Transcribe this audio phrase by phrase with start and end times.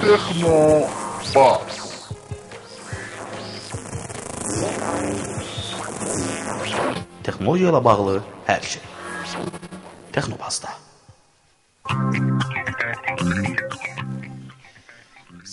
[0.00, 0.88] Texno
[1.34, 1.84] Bas.
[7.24, 8.82] texnologiya ilə bağlı hər şey.
[10.12, 10.83] Texnobazda.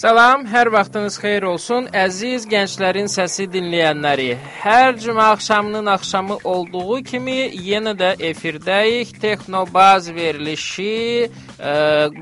[0.02, 1.86] Salam, hər vaxtınız xeyir olsun.
[1.94, 4.32] Əziz gənclərin səsi dinləyənləri.
[4.64, 7.36] Hər cümə axşamının axşamı olduğu kimi
[7.68, 9.12] yenə də efirdəyik.
[9.22, 11.76] Texnobaz verilişi ə,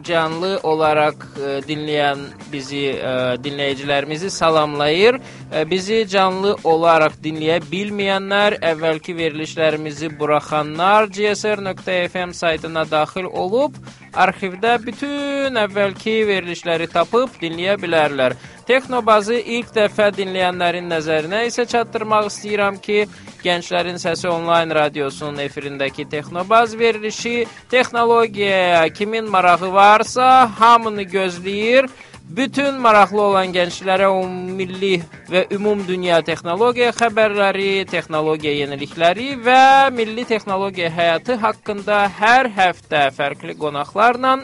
[0.09, 3.13] canlı olaraq ə, dinləyən bizi ə,
[3.47, 5.21] dinləyicilərimizi salamlayır.
[5.47, 13.79] Ə, bizi canlı olaraq dinləyə bilməyənlər, əvvəlki verilişlərimizi buraxanlar gsr.fm saytına daxil olub
[14.13, 18.35] arxivdə bütün əvvəlki verilişləri tapıb dinləyə bilərlər.
[18.69, 23.05] Texnobazı ilk dəfə dinləyənlərin nəzərinə isə çatdırmaq istəyirəm ki,
[23.39, 31.87] Gənclərin Səsi onlayn radiosunun efirindəki Texnobaz verilişi texnologiyaya kimin marağı varsa, hamını gözləyir.
[32.29, 34.99] Bütün maraqlı olan gənclərə ümummilli
[35.33, 43.57] və ümum dünya texnologiya xəbərləri, texnologiya yenilikləri və milli texnologiya həyatı haqqında hər həftə fərqli
[43.57, 44.35] qonaqlarla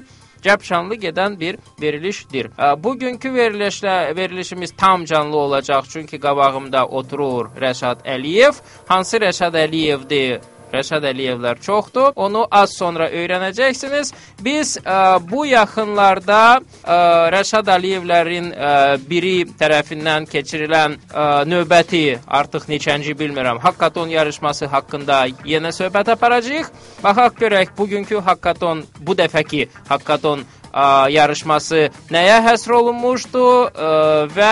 [0.45, 2.51] Cəbşanlı gedən bir verilişdir.
[2.83, 8.59] Bugünkü verilişlə verilişimiz tam canlı olacaq, çünki qabağımda oturur Rəşad Əliyev.
[8.87, 10.41] Hansı Rəşad Əliyevdir?
[10.75, 12.11] Rəşad Əliyevlər çoxdur.
[12.15, 14.11] Onu az sonra öyrənəcəksiniz.
[14.45, 14.97] Biz ə,
[15.29, 16.97] bu yaxınlarda ə,
[17.35, 18.73] Rəşad Əliyevlərin ə,
[19.09, 26.69] biri tərəfindən keçirilən ə, növbəti artıq neçənci bilmirəm, Hakkaton yarışması haqqında yenə söhbət aparacağıq.
[27.03, 33.89] Baxaq görək bugünkü Hakkaton bu dəfəki Hakkaton ə, yarışması nəyə həsr olunmuşdu ə,
[34.35, 34.51] və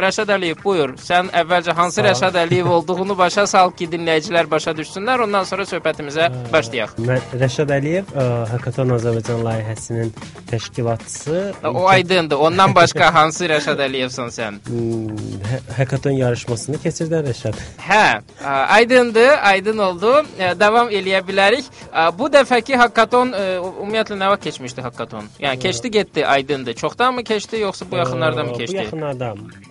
[0.00, 0.94] Rəşad Əliyev buyur.
[1.02, 5.24] Sən əvvəlcə hansı Rəşad Əliyev olduğunu başa sal ki, dinləyicilər başa düşsünlər.
[5.26, 6.96] Ondan sonra söhbətimizə başlayaq.
[7.04, 10.12] Mən Rəşad Əliyev ə, Hakaton Azərbaycan layihəsinin
[10.50, 11.52] təşkilatçısı.
[11.74, 12.36] O aydındır.
[12.36, 14.60] Ondan başqa hansı Rəşad Əliyevsən sən?
[14.68, 15.16] Hmm,
[15.50, 17.58] Hə- yarışmasını keçirdən Rəşad.
[17.88, 20.12] Hə, ə, aydındır, aydın oldu.
[20.38, 21.68] Ə, Davam eləyə bilərik.
[21.90, 25.28] Ə, Bu dəfəki hakkaton ə, ümumiyyətlə nə vaxt keçmişdi hakkaton?
[25.42, 26.74] Yəni keçdi, getdi, aydındır.
[26.82, 28.76] Çoxdan mı keçdi, yoxsa bu yaxınlarda mı Ə, Bu keçdi?
[28.76, 29.28] yaxınlarda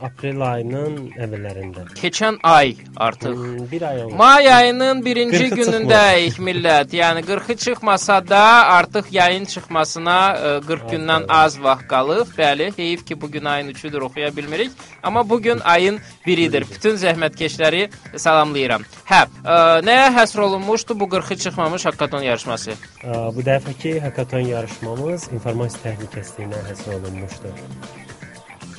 [0.07, 0.95] aprel ayının
[1.25, 1.83] əvvəllərində.
[2.01, 3.35] Keçən ay artıq.
[3.37, 4.15] Hmm, Bir ay oldu.
[4.15, 6.93] May ayının birinci 40-ı günündəyik millət.
[7.01, 8.43] Yəni 40-ı çıxmasa da
[8.77, 12.27] artıq yayın çıxmasına ə, 40 gündən az vaxt qalıb.
[12.37, 14.71] Bəli, heyif ki bu gün ayın 3-üdür, oxuya bilmirik.
[15.03, 16.65] Amma bu gün ayın 1-idir.
[16.73, 18.81] Bütün zəhmətkeşləri salamlayıram.
[19.09, 19.55] Hə, ə,
[19.87, 22.71] nəyə həsr olunmuşdu bu 40-ı çıxmamış hakkaton yarışması?
[23.03, 27.55] Ə, Bu dəfəki Hakaton yarışmamız informasiya təhlükəsizliyinə həsr olunmuşdu.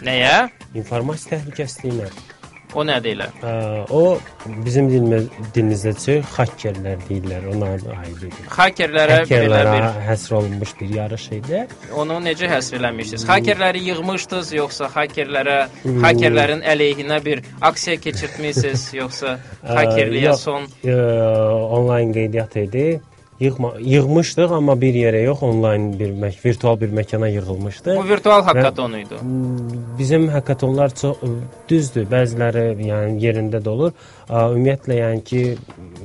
[0.05, 0.37] Nəyə?
[0.77, 2.09] İnformasiya təhlükəsizliyinə.
[2.75, 3.27] O nədir elə?
[3.47, 3.51] Ə,
[3.95, 4.19] O
[4.65, 8.33] bizim dilimiz dilimizdə çox hakkerlər deyirlər, onların aiddir.
[8.51, 11.61] Hakerlərə belə Hakkerlərə bir həsr olunmuş bir yarış idi.
[11.95, 13.29] onu necə həsr eləmişdiniz?
[13.31, 15.59] Hakerləri yığmışdınız yoxsa hakerlərə
[16.03, 20.41] hakerlərin əleyhinə bir aksiya keçirtmisiniz yoxsa hakerliyə yox.
[20.49, 20.99] son Ə,
[21.79, 22.89] onlayn qeydiyyat idi.
[23.41, 27.97] Yığma, yığmışdıq, amma bir yerə yox, onlayn bir mək virtual bir məkana yığılmışdı.
[27.97, 29.19] Bu virtual hakkaton idi.
[29.99, 31.19] Bizim hakatonlar çox
[31.69, 33.93] düzdür, bəziləri yəni yerində də olur.
[34.31, 35.43] Ümumiyyətlə yəni ki,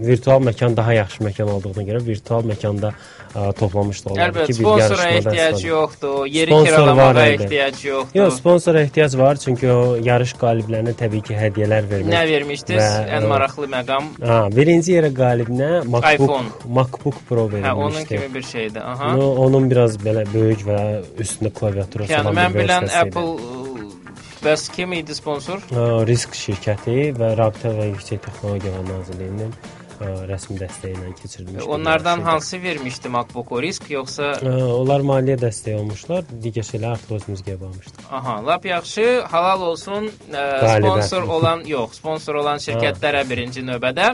[0.01, 2.93] virtual məkan daha yaxşı məkan olduğuna görə virtual məkanda
[3.35, 8.19] ə, toplamış da olardı Əlbəttə, sponsora ehtiyac yoxdur, yeri kiralamağa ehtiyac yoxdur.
[8.19, 12.13] Yox, sponsora ehtiyac var, çünki o yarış qaliblərinə təbii ki, hədiyyələr vermək.
[12.13, 12.81] Nə vermişdiniz?
[12.81, 14.09] Və, Ən ə, maraqlı məqam.
[14.25, 16.73] Ha, birinci yerə qalibinə MacBook, iPhone.
[16.79, 17.85] MacBook Pro Hə, verilmişdi.
[17.85, 18.81] onun kimi bir şeydir.
[18.81, 19.13] Aha.
[19.17, 20.79] No, onun biraz belə böyük və
[21.19, 23.17] üstündə klaviaturası Yəni olan mən bir bilən versiyası idi.
[23.17, 25.59] Apple ə, bəs kim idi sponsor?
[26.07, 31.61] Risk şirkəti və Rabitə və Yüksək Texnologiyalar Nazirliyinin ə, rəsmi dəstəyi ilə keçirilmiş.
[31.63, 37.17] bir Onlardan hansı vermişdi MacBook-u risk yoxsa Ə, Onlar maliyyə dəstəyi olmuşlar, digər şeylər artıq
[37.19, 38.05] özümüzə bağlamışdıq.
[38.11, 40.77] Aha, lap yaxşı, halal olsun ə, Qalibə.
[40.79, 44.13] sponsor olan, yox, sponsor olan şirkətlərə birinci növbədə.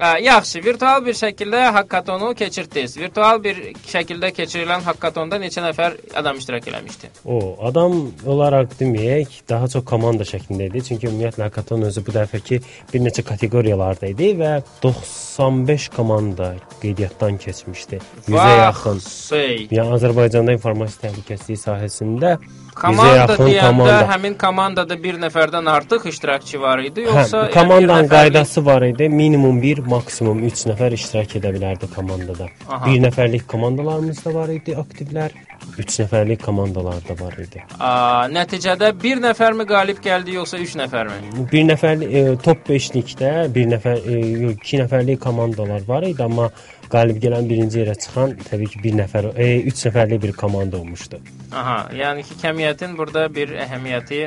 [0.00, 2.94] Yaxşı, virtual bir şəkildə hakkatonu keçirdiniz.
[2.96, 7.10] Virtual bir şəkildə keçirilən hakkatonda neçə nəfər adam iştirak eləmişdi?
[7.28, 10.84] O adam olaraq deməyək, daha çox komanda şəklində idi.
[10.88, 12.62] Çünki ümumiyyətlə hakaton özü bu dəfəki
[12.94, 18.00] bir neçə kateqoriyalarda idi və 95 komanda qeydiyyatdan keçmişdi.
[18.28, 19.04] 100-ə yaxın.
[19.28, 19.54] Şey.
[19.76, 23.96] Yəni Azərbaycanda informasiya təhlükəsizliyi sahəsində 100-ə Komanda deyəndə komanda.
[24.12, 28.64] həmin komandada bir nəfərdən artıq iştirakçı var idi, Hə, yoxsa yəni komandanın bir nəfərlik- qaydası
[28.66, 29.08] var idi.
[29.08, 32.48] Minimum 1, maksimum 3 nəfər iştirak edə bilərdi komandada.
[32.68, 32.86] Aha.
[32.86, 35.30] 1 nəfərlik komandalarımız da var idi aktivlər.
[35.78, 37.62] 3 nəfərlik komandalar da var idi.
[37.78, 37.92] Ə,
[38.38, 41.48] nəticədə bir nəfərmi qalib gəldi, yoxsa 3 nəfərmi?
[41.52, 46.50] Bir nəfərlik e, top 5-likdə bir nəfər, e, yox, 2 nəfərlik komandalar var idi, amma
[46.92, 49.30] qalib gələn birinci yerə çıxan təbii ki, bir nəfər,
[49.72, 51.20] 3 nəfərlik bir komanda olmuşdu.
[51.52, 54.20] Aha, yəni ki, kəmiyyətin burada bir əhəmiyyəti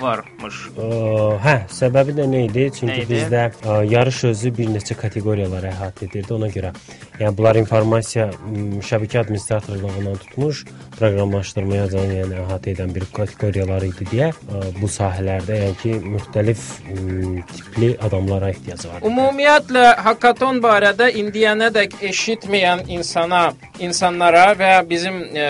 [0.00, 0.56] varmış.
[0.74, 0.86] Ə,
[1.44, 2.64] hə, səbəbi də nə idi?
[2.78, 3.12] Çünki Nə idi?
[3.14, 6.34] bizdə ə, yarış özü bir neçə kateqoriyalara əhatə edirdi.
[6.34, 6.72] Ona görə,
[7.20, 8.26] yəni bunlar informasiya
[8.88, 10.64] şəbəkə administratorluğundan tutmuş
[10.98, 16.64] proqramlaşdırmaya can yəni əhatə edən bir kateqoriyalar idi deyə ə, bu sahələrdə yəni ki, müxtəlif
[16.90, 19.04] m, tipli adamlara ehtiyac var.
[19.06, 23.42] Ümumiyyətlə hakkaton barədə indiyənədək eşitməyən insana,
[23.82, 25.46] insanlara və bizim e,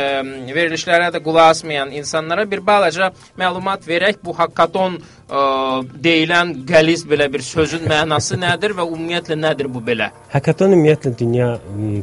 [0.55, 3.11] verilişlərə də qulaq asmayan insanlara bir balaca
[3.41, 5.45] məlumat verək bu hakkaton e,
[6.09, 10.11] deyilən qəliz belə bir sözün mənası nədir və ümumiyyətlə nədir bu belə?
[10.33, 11.49] Hackathon ümumiyyətlə dünya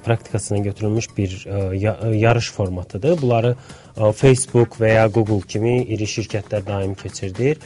[0.05, 1.37] praktikasına götürülmüş bir
[1.73, 3.21] ya, yarış formatıdır.
[3.21, 7.57] Bunları ə, Facebook və ya Google kimi iri şirkətlər daim keçirdir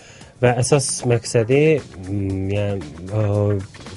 [0.43, 1.61] və əsas məqsədi
[2.09, 3.23] m, yəni ə,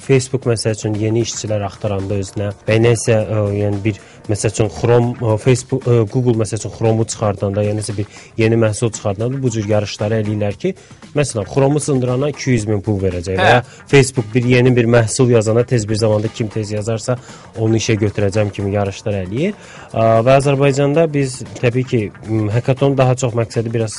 [0.05, 5.13] Facebook məsəl üçün yeni işçilər axtaranda özünə və nəsə ə, yəni bir məsəl üçün Chrome,
[5.21, 8.05] ə, Facebook, ə, Google məsəl üçün Chrome-u çıxardanda, yəni nəsə bir
[8.37, 10.73] yeni məhsul çıxardanda bu cür yarışları eləyirlər ki,
[11.15, 13.53] məsələn Chrome-u sındırana 200 min pul verəcək və Hə.
[13.55, 17.17] ya Facebook bir yeni bir məhsul yazana tez bir zamanda kim tez yazarsa
[17.57, 19.53] onu işə götürəcəm kimi yarışlar eləyir.
[19.93, 23.95] Ə, Və Azərbaycanda biz təbii ki, m, hackathon daha çox məqsədi biraz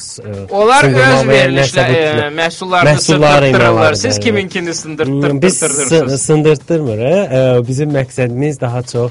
[0.50, 5.68] Onlar öz və ya verilişlə nəsə bu e, məhsullarını imələri, Siz kiminkini Hmm, Biz sı-
[5.68, 6.22] sındırtdırırsınız?
[6.22, 7.68] sındırtdırmırıq.
[7.68, 9.10] Bizim məqsədimiz daha çox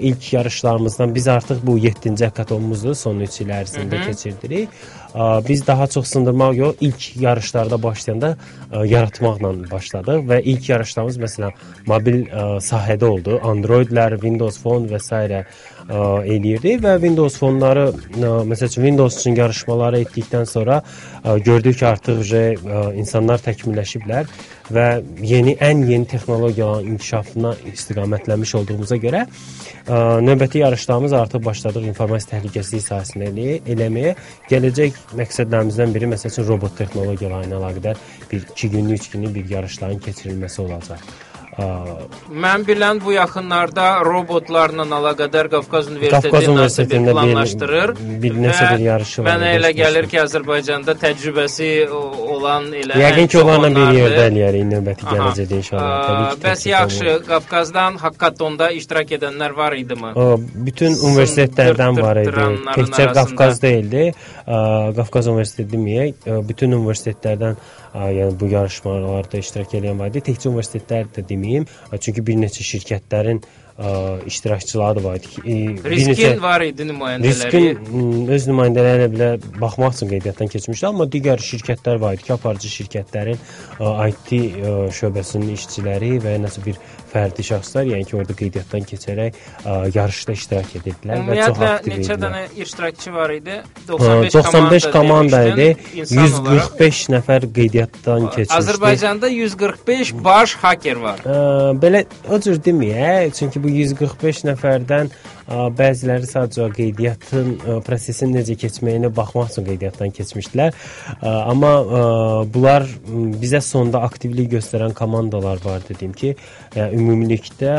[0.00, 0.32] ilk
[0.64, 4.68] yarışlarımızdan biz artıq bu 7-ci hackathonumuzdur, son 3 il ərzində keçirdirik.
[5.48, 8.36] Biz daha çox sındırmaq yox, ilk yarışlarda başlayanda
[8.84, 12.22] yaratmaqla başladıq və ilk yarışlarımız məsələn mobil
[12.62, 13.40] sahədə oldu.
[13.42, 15.44] Androidlər, Windows Phone və s.
[15.90, 17.88] eləyirdi və Windows fonları
[18.20, 20.82] məsəl üçün Windows üçün yarışmaları etdikdən sonra
[21.24, 22.20] gördük ki, artıq
[22.94, 24.30] insanlar təkmilləşiblər
[24.70, 24.86] və
[25.26, 32.84] yeni ən yeni texnologiyaların inkişafına istiqamətlənmiş olduğumuza görə ə, növbəti yarışlarımız artıq başladıq informasiya təhlükəsizliyi
[32.86, 34.14] sahəsində elə- eləməyə.
[34.50, 39.50] Gələcək məqsədlərimizdən biri məsəl üçün robot texnologiyaları ilə əlaqədar bir 2 günlük, 3 günlük bir
[39.56, 41.04] yarışların keçirilməsi olacaq.
[41.50, 47.92] Mən bilən bu yaxınlarda robotlarla əlaqədar Qafqaz Qafqaz Universiteti bir Universitetində planlaşdırır.
[48.22, 53.38] bir və bir yarışı var, Mənə elə gəlir ki, Azərbaycanda təcrübəsi olan elə Yəqin ki,
[53.42, 55.90] onlarla bir yerdə eləyərik növbəti gələcəkdə inşallah.
[56.06, 56.40] Təbii ki.
[56.46, 57.16] Bəs yaxşı.
[57.32, 60.14] Qafqazdan Hakkatonda iştirak edənlər var idimi?
[60.70, 62.46] Bütün universitetlərdən var idi.
[62.78, 63.10] Təkcə.
[63.18, 64.06] Qafqaz deyildi.
[64.46, 67.58] Qafqaz Universiteti deməyək, bütün universitetlərdən
[67.94, 70.22] yəni bu yarışmalarda iştirak edən var idi.
[70.30, 71.66] Təkcə universitetlər də deməyim,
[71.98, 73.42] çünki bir neçə şirkətlərin
[74.26, 75.26] iştirakçıları da var idi.
[75.26, 75.42] ki,
[75.84, 77.28] bir Riskin var idi nümayəndələri.
[77.28, 79.28] Riskin öz nümayəndələrinə belə
[79.60, 83.38] baxmaq üçün qeydiyyatdan keçmişdi, amma digər şirkətlər var idi ki, aparıcı şirkətlərin
[83.80, 86.80] ə, IT ə, şöbəsinin işçiləri və ya nəsə bir
[87.10, 91.92] fərdi şəxslər, yəni ki, orada qeydiyyatdan keçərək ə, yarışda iştirak edirdilər və çox Ümumiyyətlə aktiv
[91.94, 92.20] neçə idilər.
[92.26, 93.56] dənə iştirakçı var idi?
[93.64, 95.56] Ə, 95, 95 komanda idi.
[95.56, 96.68] demişdin, insan olaraq.
[96.76, 98.58] 145 nəfər qeydiyyatdan keçmişdi.
[98.60, 101.24] Azərbaycanda 145 baş haker var.
[101.24, 101.40] Ə,
[101.82, 105.10] belə o cür deməyək, çünki bu 145 nəfərdən
[105.78, 107.54] bəziləri sadəcə qeydiyyatın
[107.86, 110.76] prosesin necə keçməyinə baxmaq üçün qeydiyyatdan keçmişdilər.
[111.22, 111.72] Amma
[112.54, 112.86] bunlar
[113.42, 116.36] bizə sonda aktivlik göstərən komandalar var dedim ki,
[116.76, 117.74] ümumilikdə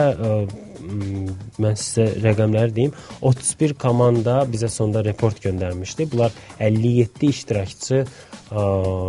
[0.81, 2.93] mən sizə rəqəmləri deyim.
[3.21, 6.07] 31 komanda bizə sonda report göndərmişdi.
[6.11, 8.63] Bunlar 57 iştirakçı ə,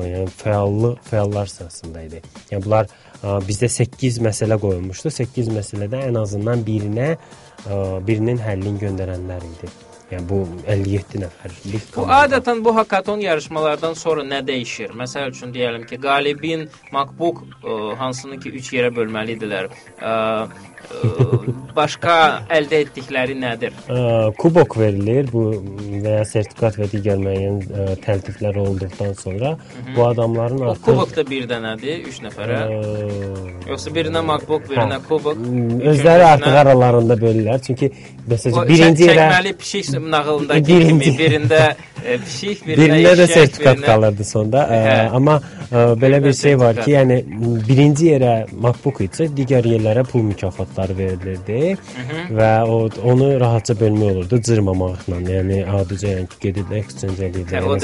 [0.09, 2.23] yəni fəallı fəallar sırasında idi.
[2.51, 5.11] Yəni bunlar bizdə 8 məsələ qoyulmuşdu.
[5.23, 7.15] 8 məsələdə ən azından birinə
[8.07, 9.71] birinin həllini göndərənlər idi.
[10.13, 10.39] Yəni bu
[10.69, 12.17] 57 nəfərlik Bu komanda.
[12.27, 14.91] adətən bu hakaton yarışmalardan sonra nə dəyişir?
[14.99, 19.71] Məsəl üçün deyəlim ki, qalibin MacBook ə, hansını ki 3 yerə bölməlidirlər.
[20.03, 20.13] Ə,
[21.77, 22.15] başqa
[22.53, 23.75] əldə etdikləri nədir?
[24.41, 25.45] Kubok verilir bu
[26.05, 29.55] və ya sertifikat və digər müəyyən ə, təltiflər olduqdan sonra
[29.95, 32.61] bu adamların artıq kubok da bir dənədir 3 nəfərə.
[33.71, 35.41] Yoxsa birinə MacBook, birinə kubok.
[35.93, 37.63] özləri artıq aralarında bölürlər.
[37.67, 37.93] Çünki
[38.29, 41.63] məsələn birinci yerə çəkməli pişik nağılındakı kimi birində
[42.05, 44.67] e, pişik, birində Birində də sertifikat qalırdı sonda.
[44.73, 44.95] Hə.
[45.17, 45.39] amma
[45.71, 47.21] ə, belə bir şey var ki, yəni
[47.69, 51.77] birinci yerə MacBook isə digər yerlərə pul mükafatları verilirdi
[52.35, 52.79] və o
[53.13, 55.21] onu rahatca bölmək olurdu cırmamaqla.
[55.33, 57.63] Yəni adicə yəni ki, gedib exchange edirdilər.
[57.63, 57.79] Hə, o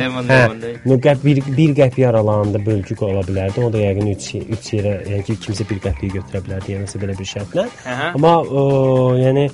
[0.00, 0.78] Lemon deyil.
[0.86, 3.64] no qəp bir, bir qəpiy aralığında bölgü ola bilərdi.
[3.64, 4.28] O da yəqin 3
[4.58, 7.66] 3 yerə, yəni ki, kimsə bir qəpiyi götürə bilərdi, yəni belə bir şərtlə.
[8.14, 8.64] Amma o,
[9.20, 9.48] yəni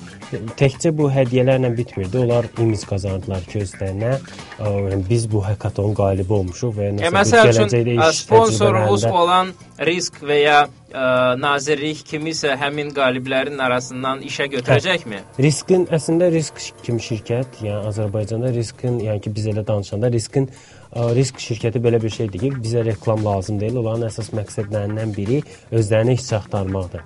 [0.59, 2.23] təkcə bu hədiyyələrlə bitmirdi.
[2.25, 4.17] Onlar imic qazandılar ki, özlərinə.
[4.59, 9.53] Yəni biz bu hekatonun qalibi olmuşuq və nəsə məsəl üçün gələcəkdə iş təcrübələrində olan
[9.87, 10.59] Risk və ya
[10.97, 15.21] ə, nazirlik kimisə həmin qaliblərin arasından işə götürəcəkmi?
[15.43, 21.11] Riskin əslində risk kimi şirkət, yəni Azərbaycanda riskin, yəni ki biz elə danışanda riskin ə,
[21.17, 23.81] risk şirkəti belə bir şeydir ki, bizə reklam lazım deyil.
[23.83, 27.05] Onların əsas məqsədlərindən biri özlərinə işçi axtarmaqdır.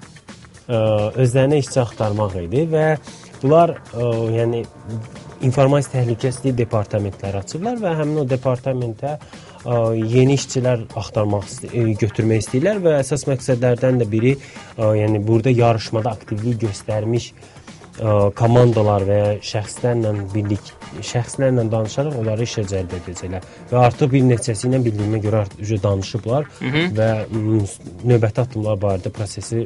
[0.71, 0.81] Ə,
[1.25, 2.87] özlərinə işçi axtarmaq idi və
[3.41, 4.65] bunlar ə, yəni
[5.41, 12.45] informasiya təhlükəsizliyi departamentləri açıblar və həmin o departamentə ə, yeni işçilər axtarmaq ist- ə, götürmək
[12.45, 14.35] istəyirlər və əsas məqsədlərdən də biri
[14.77, 17.31] yəni burada yarışmada aktivlik göstərmiş
[18.35, 24.67] komandalar və ya şəxslərlə birlik şəxslərlə danışaraq onları işə cəlb edəcəklər və artıq bir neçəsi
[24.69, 26.83] ilə bildiyimə görə artıq danışıblar Hı -hı.
[26.99, 27.09] və
[28.11, 29.65] növbəti addımlar barədə prosesi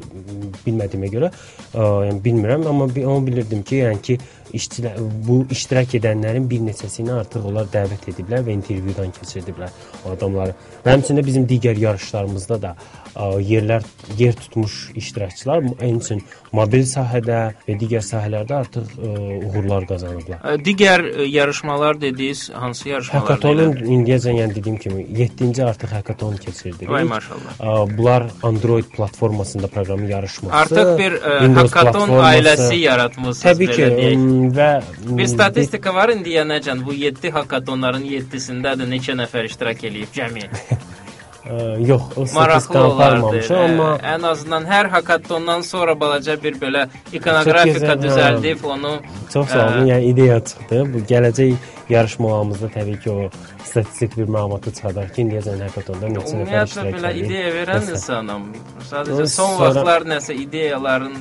[0.65, 1.31] bilmədiyimə görə
[1.73, 4.19] ə, yəni bilmirəm amma onu bilirdim ki, yəni ki
[4.53, 9.73] işçilər bu iştirak edənlərin bir neçəsini artıq onlar dəvət ediblər və intervyudan keçirdiblər
[10.05, 10.55] o adamları.
[10.85, 12.75] Və həmçinin bizim digər yarışlarımızda da
[13.15, 13.83] ə, yerlər
[14.17, 16.23] yer tutmuş iştirakçılar həmçinin
[16.55, 19.13] mobil sahədə və digər sahələrdə artıq ə,
[19.49, 20.45] uğurlar qazanıblar.
[20.65, 23.27] Digər yarışmalar dediniz, hansı yarışmalar?
[23.27, 26.89] Hackathonun indiyəcən yəni dediyim kimi 7-ci artıq hackathon keçirdik.
[26.89, 27.87] Vay maşallah.
[27.97, 30.55] Bunlar Android platformasında proqramın yarışması.
[30.55, 32.27] Artıq bir hackathon platforması.
[32.31, 33.85] ailəsi yaratmısınız Təbii ki,
[34.57, 34.81] və
[35.17, 40.49] Bir statistika var indiyənəcən bu 7 hackathonların 7-sində də neçə nəfər iştirak eləyib cəmi?
[41.79, 43.03] yox, o Maraqlı statistika olardı.
[43.03, 46.87] aparmamışam, amma Ən azından hər hackathondan sonra balaca bir belə
[47.95, 48.01] hə.
[48.03, 48.93] düzəldib onu
[49.33, 49.85] Çox sağ olun.
[49.91, 50.93] Yəni ideya çıxdı.
[50.93, 51.53] Bu gələcək
[51.89, 53.29] yarışmalarımızda təbii ki, o
[53.63, 57.25] statistik bir məlumatı çıxardar ki, indiyəcən hackathonda neçə nəfər Ümumiyyətlə iştirak belə edir.
[57.25, 58.47] ideya verən insanam.
[58.91, 61.15] Sadəcə son vaxtlar nəsə ideyaların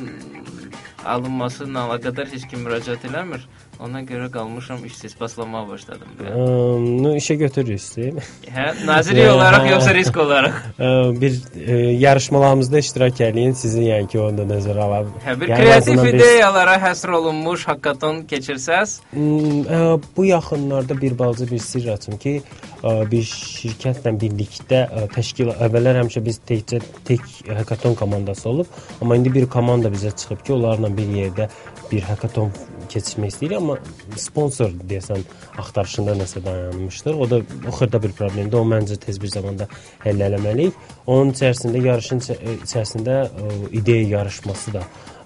[1.04, 3.44] alınması ilə əlaqədar heç kim müraciət eləmir.
[3.82, 6.10] Ona görə qalmışam işsiz paslamağa başladım.
[6.22, 8.20] Əm, no işə götürürsüz.
[8.54, 10.60] Hə, naziri olaraq yoxsa risk olaraq?
[11.22, 15.00] Bir ə, yarışmalarımızda iştirak eləyin, sizi yəni ki, onda nəzərə ala.
[15.24, 19.80] Hə, bir Yəni, kreativ ideyalara həsr olunmuş hackathon keçirsəz, Hmm, ə,
[20.16, 22.36] bu yaxınlarda bir balaca bir sirr açım ki,
[22.82, 28.70] ə, bir şirkətlə birlikdə ə, təşkil əvvəllər həmişə biz təkcə tək hackathon komandası olub,
[29.02, 31.48] amma indi bir komanda bizə çıxıb ki, onlarla bir yerdə
[31.90, 32.52] bir hackathon
[32.90, 33.76] keçirmək istəyirik, amma
[34.16, 35.22] sponsor deyəsən
[35.58, 37.16] axtarışında nəsə dayanmışdıq.
[37.20, 38.58] O da o xırda bir problemdir.
[38.58, 39.68] O məncə tez bir zamanda
[40.04, 40.72] həll eləməliyik.
[41.06, 44.82] Onun içərisində yarışın içə- içərisində ə, ideya yarışması da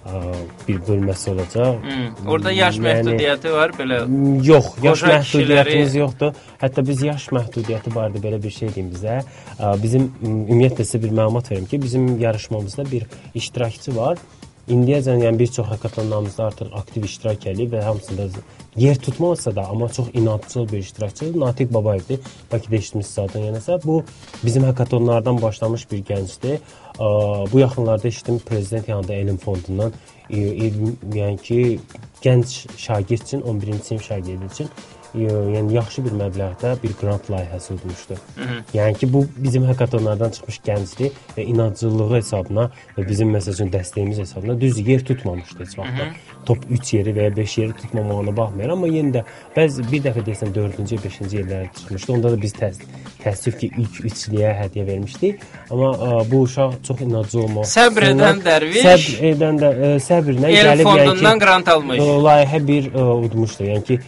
[0.09, 0.33] ə,
[0.67, 1.75] bir bölməsi olacaq.
[1.83, 3.99] hmm, orada yaş Yəni- məhdudiyyəti var, belə
[4.47, 6.33] Yox, yaş məhdudiyyətimiz kişiləri- yoxdur.
[6.61, 9.21] Hətta biz yaş məhdudiyyəti barədə belə bir şey deyim bizə.
[9.59, 14.17] Ə, Bizim ümumiyyətlə sizə bir məlumat verim ki, bizim yarışmamızda bir iştirakçı var.
[14.69, 18.27] İndiyəcən yəni bir çox hackathonlarımızda artıq aktiv iştirak eləyib və hamısında
[18.77, 22.19] yer tutmasa da, amma çox inadcıl bir iştirakçı Natiq Babayevdir.
[22.51, 23.79] Bəlkə də eşitmisiniz zaten yenəsə.
[23.85, 24.03] Bu
[24.43, 26.59] bizim hackathonlardan başlamış bir gəncdir.
[27.53, 29.93] Bu yaxınlarda eşitdim prezident yanında elm fondundan
[30.29, 31.79] yəni ki,
[32.21, 34.69] gənc şagird üçün 11-ci sinif şagirdi üçün
[35.15, 38.17] yəni yaxşı bir məbləğdə bir qrant layihəsi udmuşdu.
[38.73, 44.19] Yəni ki, bu bizim hackathonlardan çıxmış gəncdir və inadcıllığı hesabına və bizim məsəl üçün dəstəyimiz
[44.21, 46.19] hesabına düz yer tutmamışdı heç vaxt.
[46.45, 49.23] Top 3 yeri və ya 5 yeri tutmamağına baxmayaraq, amma yenə də
[49.55, 52.13] bəzi bir dəfə desən 4-cü, 5-ci yerlərə çıxmışdı.
[52.13, 52.79] Onda da biz təs
[53.23, 55.43] təəssüf ki, ilk üçlüyə hədiyyə vermişdik.
[55.69, 57.67] Amma ə, bu uşaq çox inadcıl olmaq.
[57.69, 62.01] Səbr edən dərviş səbr edən də ə, səbrlə gəlib yəni ki, qrant almış.
[62.27, 63.67] layihə bir ə, udmuşdu.
[63.69, 63.99] Yəni ki,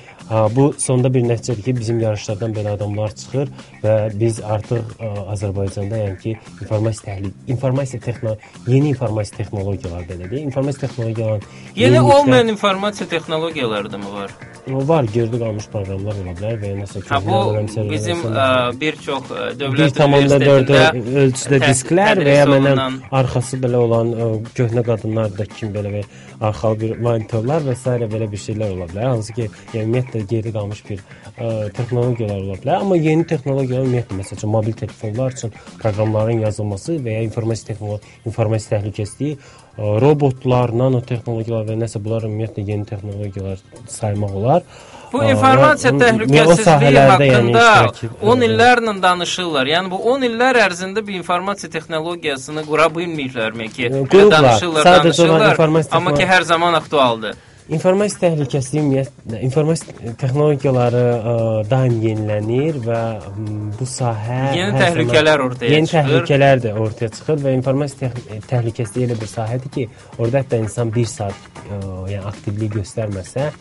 [0.55, 3.50] Bu sonda bir nəticədir ki, bizim yarışlardan belə adamlar çıxır
[3.83, 8.35] və biz artıq ə, Azərbaycanda yəni ki, informasiya təhlil, informasiya texno,
[8.67, 11.43] yeni informasiya texnologiyaları belə deyək, informasiya texnologiyalarının
[11.75, 14.31] Yeni yeniliklər- olmayan informasiya texnologiyaları da mı var?
[14.67, 18.47] var, gerdə qalmış proqramlar ola bilər və ya nəsə Ha bu bizim ə,
[18.81, 24.29] bir çox ə, dövlət 1.4 universitetində ölçüdə disklər və ya məndən arxası belə olan ə,
[24.57, 26.05] köhnə qadınlarda kim belə bir
[26.41, 27.95] arxalı bir monitorlar və s.
[28.12, 29.10] belə bir şeylər ola bilər.
[29.13, 32.86] Hansı ki, yəni ümumiyyətlə geri qalmış bir ə, texnologiyalar ola bilər.
[32.86, 38.15] Amma yeni texnologiyalar ümumiyyətlə məsəl üçün mobil telefonlar üçün proqramların yazılması və ya informasiya texnologiya,
[38.31, 43.62] informasiya təhlükəsizliyi, ə, robotlar, nanotexnologiyalar və nəsə bunlar ümumiyyətlə yeni texnologiyalar
[44.00, 44.65] saymaq olar.
[45.11, 49.65] Bu informasiya təhlükəsizliyi yəni, haqqında iştirak- 10 illərlə danışırlar.
[49.75, 54.31] Yəni bu 10 illər ərzində bir informasiya texnologiyasını qura bilməyiblərmi ki, E, qurublar.
[54.43, 57.35] danışırlar, Sadəcə danışırlar, amma ki hər zaman aktualdır.
[57.71, 61.35] İnformasiya təhlükəsizliyi ümumiyyətlə informasiya texnologiyaları ə,
[61.69, 63.01] daim yenilənir və
[63.37, 65.99] m, bu sahə Yeni təhlükələr ortaya yeni çıxır.
[66.03, 69.87] təhlükələr də ortaya çıxır və informasiya təh təhlükəsizliyi elə bir sahədir ki,
[70.19, 71.37] orada hətta insan 1 saat
[71.71, 71.79] ə,
[72.11, 73.51] yəni aktivlik göstərməsə,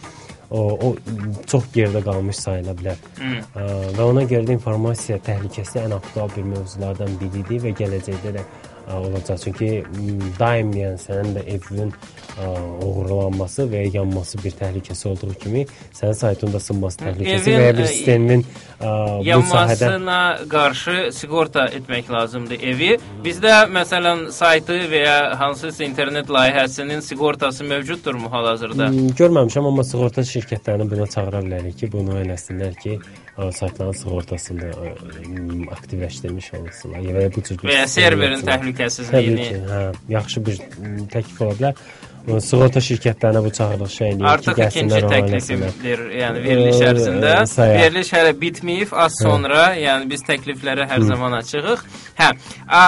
[0.50, 0.95] o, o
[1.47, 2.99] çox geridə qalmış sayıla bilər.
[3.21, 3.30] Hı.
[3.54, 3.66] Ə,
[3.99, 8.47] və ona görə də informasiya təhlükəsizliyi ən aktual bir mövzulardan biridir və gələcəkdə də
[8.97, 9.39] olacaq.
[9.45, 11.93] Çünki m, daim yəni sənin də evinin
[12.81, 17.75] oğurlanması və ya yanması bir təhlükəsi olduğu kimi, sənin saytında sınması təhlükəsi Evin, və ya
[17.77, 22.91] bir ə, sistemin ə, bu sahədə Yanmasına qarşı sığorta etmək lazımdır evi.
[23.25, 28.89] Bizdə məsələn saytı və ya hansısa internet layihəsinin sığortası mövcuddurmu hal-hazırda?
[28.89, 33.01] M, görməmişəm amma sığorta şirkətlərini buna çağıra bilərik ki, bunu eləsinlər ki,
[33.57, 33.97] saytların
[35.29, 37.05] m, aktivləşdirmiş olsunlar.
[37.17, 38.61] Və ya bu cür bir Və serverin yaratsınlar.
[38.61, 39.81] Təbii təhlükəsizliyini ki, hə,
[40.17, 40.61] yaxşı bir
[41.15, 41.85] təklif ola bilər.
[42.41, 46.00] Sığorta şirkətlərinə bu çağırış şey eləyir Artıq ki, ikinci təklifimdir.
[46.21, 47.79] Yəni veriliş Ə, ərzində sayaq.
[47.81, 48.93] veriliş hələ bitməyib.
[49.05, 51.81] Az sonra, yəni biz təkliflərə hər zaman açığıq.
[52.21, 52.29] Hə.
[52.69, 52.83] Ə,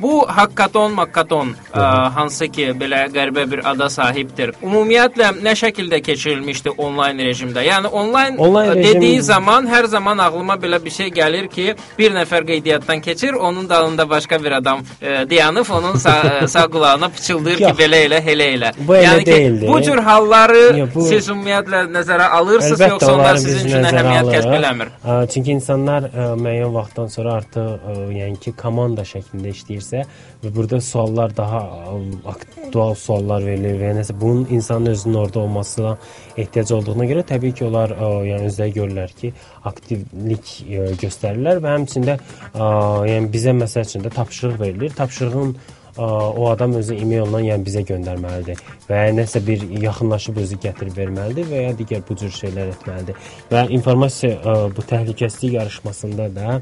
[0.00, 1.84] bu hakkaton, makkaton ə,
[2.16, 4.54] hansı ki belə qəribə bir ada sahibdir.
[4.64, 7.62] Ümumiyyətlə nə şəkildə keçirilmişdi onlayn rejimdə?
[7.68, 11.74] Yəni onlayn, Onlayn ə, rejim- dediyi zaman hər zaman ağlıma belə bir şey gəlir ki,
[11.98, 17.08] bir nəfər qeydiyyatdan keçir, onun dalında başqa bir adam ə, dayanıb onun sağ, sağ qulağına
[17.08, 17.72] pıçıldayır ki.
[17.78, 18.70] Belə elə, elə elə.
[18.78, 19.68] Bu elə yəni ki, deyildi.
[19.68, 24.30] bu cür halları Yox, bu- siz ümumiyyətlə nəzərə alırsınız Əlbəttə, yoxsa onlar sizin üçün əhəmiyyət
[24.34, 24.92] kəsb eləmir?
[25.34, 30.04] Çünki insanlar ə, müəyyən vaxtdan sonra artıq ə, yəni ki, komanda şəklində işləyirsə
[30.44, 31.98] və burada suallar daha ə,
[32.34, 35.96] aktual suallar verilir və nəsə bunun insanın özünün orada olmasına
[36.36, 39.32] ehtiyac olduğuna görə təbii ki, onlar ə, yəni özləri görürlər ki,
[39.70, 42.68] aktivlik ə, göstərirlər və həmçində ə,
[43.10, 44.90] yəni bizə məsəl üçün də tapşırıq verilir.
[44.96, 45.56] Tapşırığın
[45.98, 51.62] o adam özü e-maillə yəni bizə göndərməlidir və nəsə bir yaxınlaşıb özü gətirib verməlidir və
[51.68, 53.20] ya digər bu cür şeylər etməlidir.
[53.50, 56.60] Və informasiya bu təhlükəsizlik yarışmasında da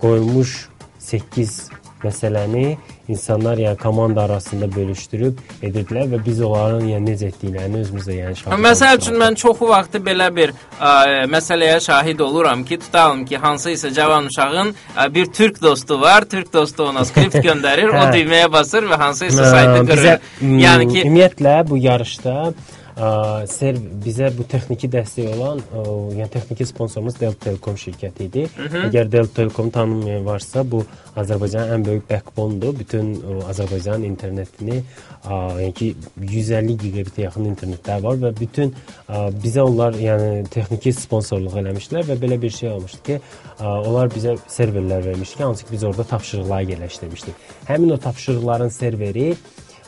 [0.00, 0.56] qoyulmuş
[0.98, 2.76] 8 məsələni
[3.08, 8.64] insanlar yəni komanda arasında bölüşdürüb edirdilər və biz onların yəni necə etdiklərini özümüzdə yəni şahid
[8.66, 10.92] Məsəl üçün mən çoxu vaxtı belə bir ə,
[11.32, 16.28] məsələyə şahid oluram ki, tutalım ki, hansı isə cavan uşağın ə, bir türk dostu var,
[16.30, 18.12] türk dostu ona skript göndərir, o Hə.
[18.16, 22.52] düyməyə basır və hansı isə Ə, saytı m, Yəni ki, ümumiyyətlə bu yarışda
[22.96, 25.82] serv bizə bu texniki dəstək olan, ə,
[26.16, 28.44] yəni texniki sponsorumuz Delta Telekom şirkəti idi.
[28.86, 30.80] Əgər Delta Telekom tanımayan varsa, bu
[31.16, 32.72] Azərbaycanın ən böyük backbone-dur.
[32.78, 35.90] Bütün ə, Azərbaycanın internetini, ə, yəni ki
[36.22, 42.18] 150 gigabitə yaxın internetlər var və bütün ə, bizə onlar yəni texniki sponsorluq eləmişdilər və
[42.24, 43.20] belə bir şey olmuşdu ki,
[43.58, 47.46] ə, onlar bizə serverlər vermişdi ki, hansı ki biz orada tapşırıqlar yerləşdirmişdik.
[47.68, 49.34] Həmin o tapşırıqların serveri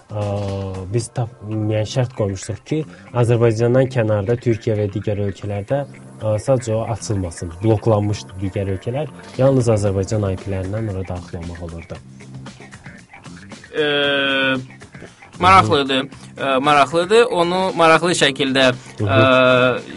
[0.08, 0.20] Ə,
[0.88, 2.78] biz tap, yəni şərt qoymuşduq ki,
[3.20, 5.82] Azərbaycandan kənarda Türkiyə və digər ölkələrdə
[6.18, 7.52] sadəcə o açılmasın.
[7.62, 9.12] Bloklanmışdı digər ölkələr.
[9.38, 12.00] Yalnız Azərbaycan IP-lərindən ora daxil olmaq olurdu.
[13.76, 14.56] ə,
[15.40, 16.08] maraqlıdır.
[16.38, 17.24] Ə, maraqlıdır.
[17.34, 18.66] Onu maraqlı şəkildə
[19.02, 19.18] ə,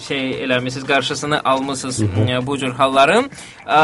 [0.07, 2.01] şey eləmisiniz, qarşısını almısınız
[2.47, 3.29] bu cür halların.
[3.65, 3.81] Ə,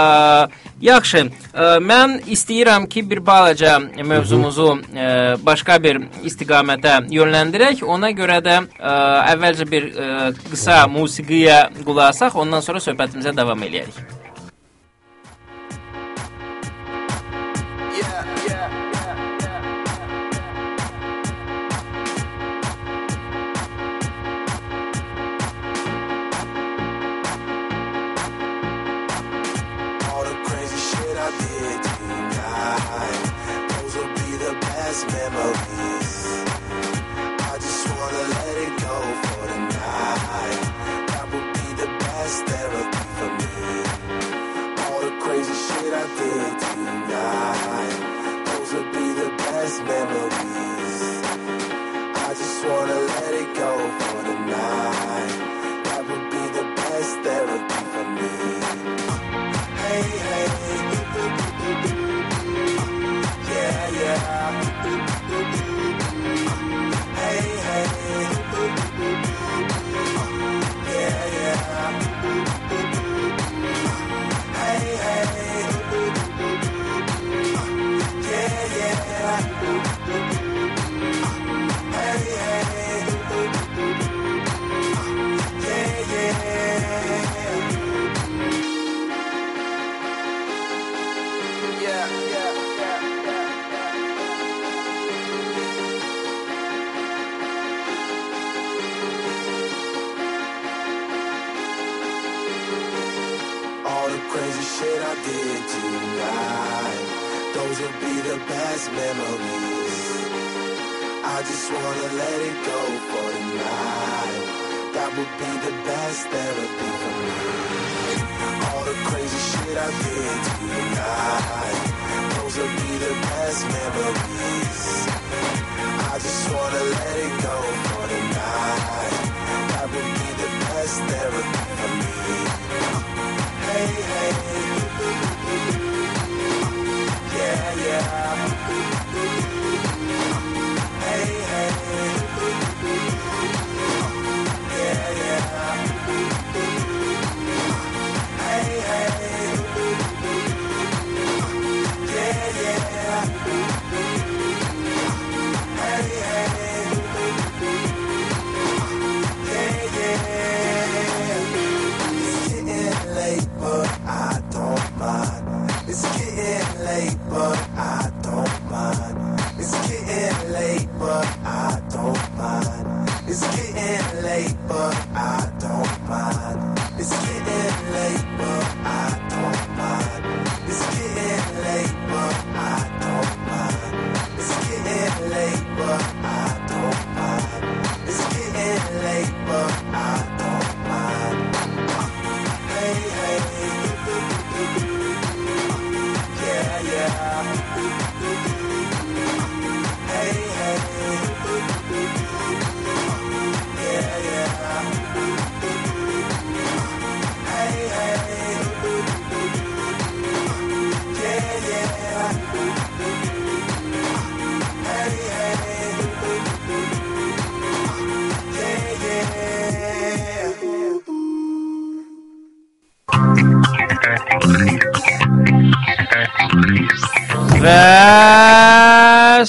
[0.82, 1.24] yaxşı.
[1.54, 5.10] Ə, mən istəyirəm ki, bir balaca mövzumuzu ə,
[5.46, 7.84] başqa bir istiqamətə yönləndirək.
[7.86, 8.94] Ona görə də ə,
[9.34, 10.14] əvvəlcə bir ə,
[10.52, 14.17] qısa musiqiyə qulaq asaq, ondan sonra söhbətimizə davam eləyərik.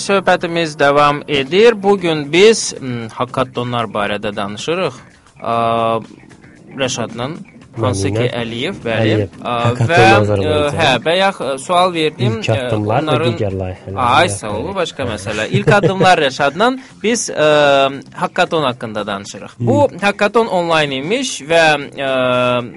[0.09, 1.83] Söhbətimiz davam edir.
[1.83, 4.95] Bu gün biz m, hakatonlar barədə danışırıq.
[6.83, 7.27] Rəşadla
[7.83, 8.27] hansı ki.
[8.43, 9.15] Əliyev, bəli.
[9.15, 10.01] Əliyev, Və
[10.39, 12.39] ə, hə, bayaq ə, sual verdim.
[12.39, 13.99] İlk addımlar və digər layihələr.
[14.05, 15.49] Ay, sağ ol, başqa məsələ.
[15.59, 16.71] İlk addımlar Rəşadla
[17.03, 17.49] biz ə,
[18.19, 19.57] hakaton haqqında danışırıq.
[19.59, 22.11] Bu hakaton onlayn imiş və ə,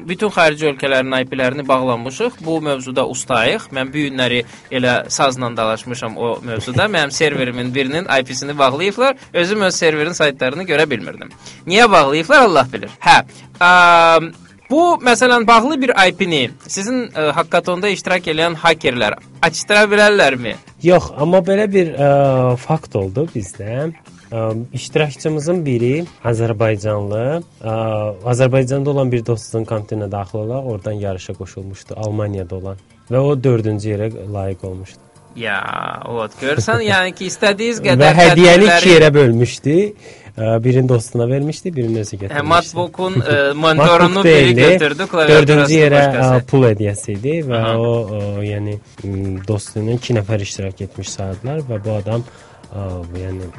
[0.10, 2.42] bütün xarici ölkələrin IP-lərini bağlamışıq.
[2.46, 3.70] Bu mövzuda ustayıq.
[3.76, 6.86] Mən bu günləri elə sazla dalaşmışam o mövzuda.
[6.86, 9.16] Mənim serverimin birinin IP-sini bağlayıblar.
[9.34, 11.30] Özüm öz serverin saytlarını görə bilmirdim.
[11.68, 12.90] Niyə bağlayıblar Allah bilir.
[13.02, 13.22] Hə.
[13.62, 13.72] Ə,
[14.72, 20.56] bu məsələn bağlı bir IP-ni sizin ə, hakatonda iştirak edən hakerlər açdıra bilərlərmi?
[20.84, 22.10] Yox, amma belə bir ə,
[22.62, 23.92] fakt oldu bizdə.
[24.32, 24.46] Ə,
[24.80, 27.26] iştirakçımızın biri Azərbaycanlı,
[27.60, 27.76] ə,
[28.34, 33.96] Azərbaycanda olan bir dostunun komitəsinə daxil olaraq oradan yarışa qoşulmuşdu, Almaniyada olan və o 4-cü
[33.96, 35.11] yerə layiq olmuşdu.
[35.36, 35.60] Ya,
[36.12, 39.78] ot görsən, yəni ki, istədiyiniz Və qədər hədiyyəni tədbirləri- iki yerə bölmüşdü.
[40.32, 42.48] Ə, Birini dostuna vermişdi, birini özü Hə, gətirmişdi.
[42.48, 46.46] Matbook'un e, mentorunu MacBook biri deyildi, götürdü, klaviaturasını Dördüncü yerə ə, başqası.
[46.52, 47.74] pul hədiyyəsi idi və Aha.
[47.78, 52.88] o, o yəni m, dostunun 2 nəfər iştirak etmiş saydılar və bu adam ə,
[53.20, 53.52] yəni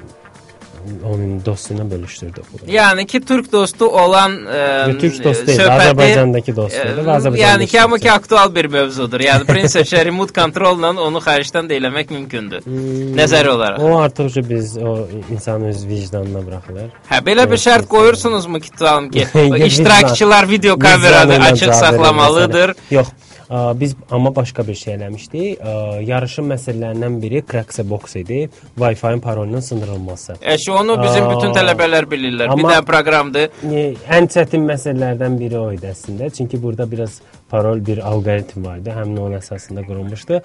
[1.05, 2.41] onun dostuna bölüşdürdü.
[2.41, 2.71] pulu.
[2.71, 7.39] Yəni ki, Türk dostu olan e, Türk dostu deyil, söhbəti- Azərbaycandakı dostuydu e, və Azərbaycanda
[7.39, 9.21] Yəni ki, amma ki, aktual bir mövzudur.
[9.21, 12.65] Yəni prinsip remote kontrolla onu xaricdən də eləmək mümkündür.
[12.65, 13.83] Hmm, Nəzəri olaraq.
[13.83, 16.89] O artıq biz o insanın öz vicdanına buraxılır.
[17.11, 19.27] Hə, belə bir şərt qoyursunuzmu ki, tutalım ki,
[19.67, 22.75] iştirakçılar video kameranı açıq saxlamalıdır.
[22.91, 23.07] Yox.
[23.53, 25.59] Biz amma başqa bir şey eləmişdik.
[26.09, 28.51] Yarışın məsələlərindən biri Crackbox idi.
[28.77, 30.33] Wi-Fi-ın parolunun sındırılması.
[30.33, 32.47] Əşi onu bizim bütün tələbələr bilirlər.
[32.49, 33.49] Bir amma- də proqramdır.
[33.73, 33.85] E,
[34.19, 36.31] Ən çətin məsələlərdən biri o idi əslində.
[36.31, 37.21] Çünki burada biraz
[37.53, 38.91] parol bir alqoritm var idi.
[38.99, 40.41] Həmin onun əsasında qurulmuşdu.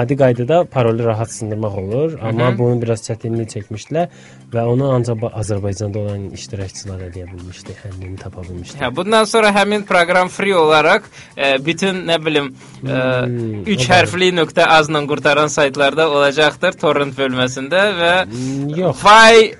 [0.00, 4.06] Adi qaydada parolu rahat sındırmaq olur, amma bunu biraz çətinlik çəkmişdilər
[4.54, 8.78] və onu ancaq ba- Azərbaycanda olan iştirakçılar edə bilmişdi, həllini tapa bilmişdi.
[8.82, 11.02] Hə, bundan sonra həmin proqram free olaraq
[11.36, 17.14] e, bütün nə bilim Hmm, 3 o da- hərfli nöqtə azla qurtaran saytlarda olacaqdır torrent
[17.18, 18.14] bölməsində və
[18.78, 19.02] Yox.
[19.02, 19.52] Wi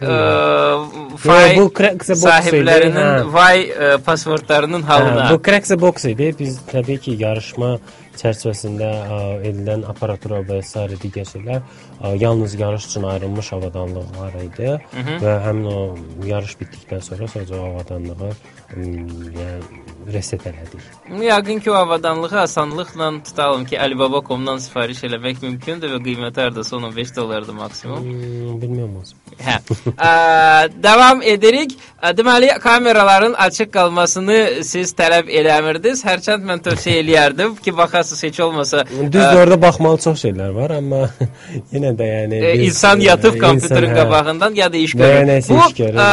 [1.12, 3.24] e, Wi bu Crackbox idi, sahiblərinin hə.
[3.36, 5.26] Wi e, passwordlarının halına.
[5.28, 6.30] Hə, bu Crackbox idi.
[6.38, 7.76] Biz təbii ki, yarışma
[8.20, 9.20] çərçivəsində ə,
[9.50, 10.86] edilən aparatura və s.
[11.02, 14.74] digər şeylər ə, yalnız yarış üçün ayrılmış avadanlıqlar idi
[15.22, 15.78] və həmin o
[16.26, 18.32] yarış bitdikdən sonra sadəcə o avadanlığı
[18.76, 19.80] yəni
[20.12, 20.82] reset elədik.
[21.22, 27.16] Yəqin ki, o avadanlığı asanlıqla tutalım ki, Alibaba.com-dan sifariş eləmək mümkündür və qiyməti hardasa 15
[27.16, 28.00] dollardır maksimum.
[28.00, 29.02] Hmm, bilmirəm o.
[29.38, 29.58] Hə.
[30.82, 31.76] Davam edirik.
[32.16, 36.02] Deməli, kameraların açıq qalmasını siz tələb eləmirdiniz.
[36.06, 41.02] Hərçənd mən tövsiyə eləyərdim ki, baxasınız heç olmasa Düzdür, orada baxmalı çox şeylər var, amma
[41.74, 45.28] yenə də yəni ə, biz, insan yatıb ə, kompüterin qabağından ya da iş görür.
[45.30, 46.10] nəsə Bu iş görür, ə,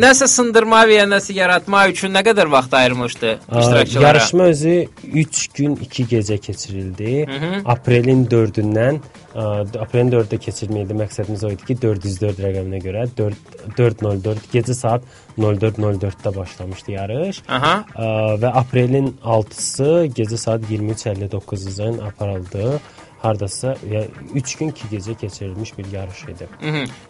[0.00, 0.28] nəsə.
[0.34, 4.06] sındırma və ya nəsə yaratma üçün nə qədər vaxt ayırmışdı iştirakçılara?
[4.06, 4.76] Yarışma özü
[5.12, 7.26] 3 gün 2 gecə keçirildi.
[7.64, 14.48] Aprelin 4-ündən ə, aprelin 4-də keçirməkdə məqsədimiz o idi ki, 404 rəqəminə görə 4 404
[14.52, 15.04] gecə saat
[15.38, 17.42] 04:04-də başlamışdı yarış.
[17.48, 17.74] Aha.
[17.94, 18.08] Ə,
[18.42, 22.80] və aprelin 6-sı gecə saat 23:59-dan aparıldı.
[23.22, 24.04] Hardasa ya
[24.34, 26.46] 3 gün 2 gecə keçirilmiş bir yarış idi.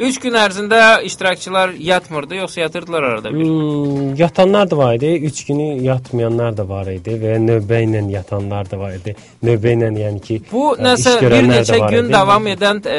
[0.00, 3.44] 3 gün ərzində iştirakçılar yatmırdı, yoxsa yatırdılar arada bir?
[3.44, 8.70] Hmm, yatanlar da var idi, 3 günü yatmayanlar da var idi və növbə ilə yatanlar
[8.70, 9.14] da var idi.
[9.44, 12.12] Növbə ilə yəni ki, Bu ə, nəsə iş bir görənlər də neçə var gün idi.
[12.12, 12.98] davam edən e,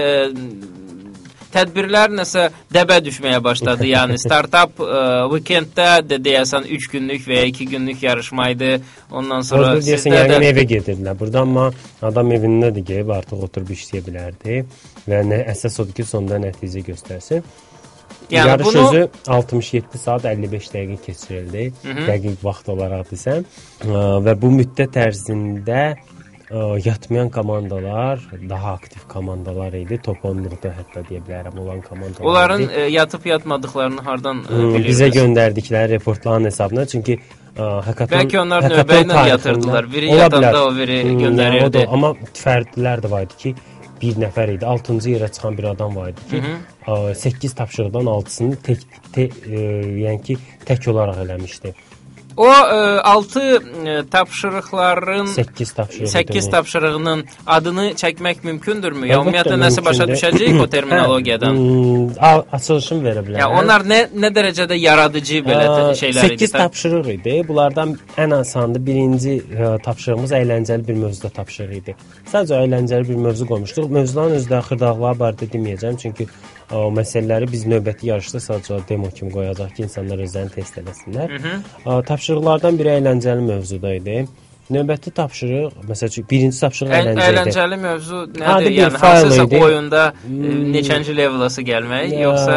[1.54, 3.88] tədbirlər nəsə dəbə düşməyə başladı.
[3.92, 5.00] Yəni startup e,
[5.34, 8.72] weekenddə də deyəsən 3 günlük və ya 2 günlük yarışma idi.
[9.12, 11.18] Ondan sonra Orada deyəsən yəqin də evə gedirdilər.
[11.20, 11.68] Burada amma
[12.02, 14.62] adam evindədir ki, artıq oturub işləyə bilərdi
[15.10, 17.44] və nə əsas odur ki, sonda nəticə göstərsin.
[18.32, 21.64] Yəni Yarış bunu- özü 67 saat 55 dəqiqə keçirildi.
[22.08, 23.44] Dəqiq vaxt olaraq desəm.
[23.84, 25.82] Ə, Və bu müddət ərzində
[26.86, 29.98] yatmayan komandalar daha aktiv komandalar idi.
[30.04, 32.26] Top 10-luqda hətta deyə bilərəm olan komandalar.
[32.30, 32.72] onların idi.
[32.76, 34.90] e, yatıb yatmadıqlarını hardan e, Hmm, bilirsiniz?
[34.90, 37.20] bizə göndərdikləri reportların hesabına çünki
[37.58, 39.92] ə, hakaton Bəlkə onlar növbə ilə yatırdılar.
[39.94, 41.68] Biri yatanda o biri Hmm, göndərirdi.
[41.68, 42.12] o da- Amma
[42.44, 43.56] fərdlər də var idi ki,
[44.02, 44.66] bir nəfər idi.
[44.66, 46.44] 6-cı yerə çıxan bir adam var idi ki,
[47.16, 48.80] 8 tapşırıqdan 6-sını tək
[49.14, 49.58] te, e,
[50.06, 51.74] yəni ki, tək olaraq eləmişdi.
[52.38, 53.60] O 6
[54.12, 56.08] tapşırıqların 8 tapşırıq.
[56.08, 56.52] 8 idi.
[56.52, 59.08] tapşırığının adını çəkmək mümkündürmü?
[59.08, 61.56] Ya ümumiyyətlə nəsə başa düşəcəyik o terminologiyadan?
[61.56, 63.40] Hmm, a- açılışını verə bilərəm.
[63.40, 66.48] Ya onlar nə nə dərəcədə yaradıcı belə Ə, şeylər idi?
[66.48, 67.36] 8 tapşırıq idi.
[67.48, 71.96] Bunlardan ən asanı birinci ə, tapşırığımız əyləncəli bir mövzuda tapşırıq idi.
[72.32, 73.92] Sadəcə əyləncəli bir mövzu qoymuşduq.
[74.00, 76.32] Mövzuların özü də xırdaqlığa barədə deməyəcəm, çünki ə,
[76.74, 81.34] o məsələləri biz növbəti yarışda sadəcə demo kimi qoyacaq ki, insanlar özlərini test eləsinlər.
[81.86, 84.22] Ə, Tapşırıqlardan biri əyləncəli mövzuda idi.
[84.72, 87.26] Növbəti tapşırıq, məsəl üçün birinci tapşırıq Ən əyləncə idi.
[87.32, 88.70] əyləncəli mövzu Adi nədir?
[88.72, 89.56] bir Yəni hansısa idi.
[89.58, 89.66] Hmm.
[89.66, 92.56] oyunda e, neçənci levelası gəlmək, yoxsa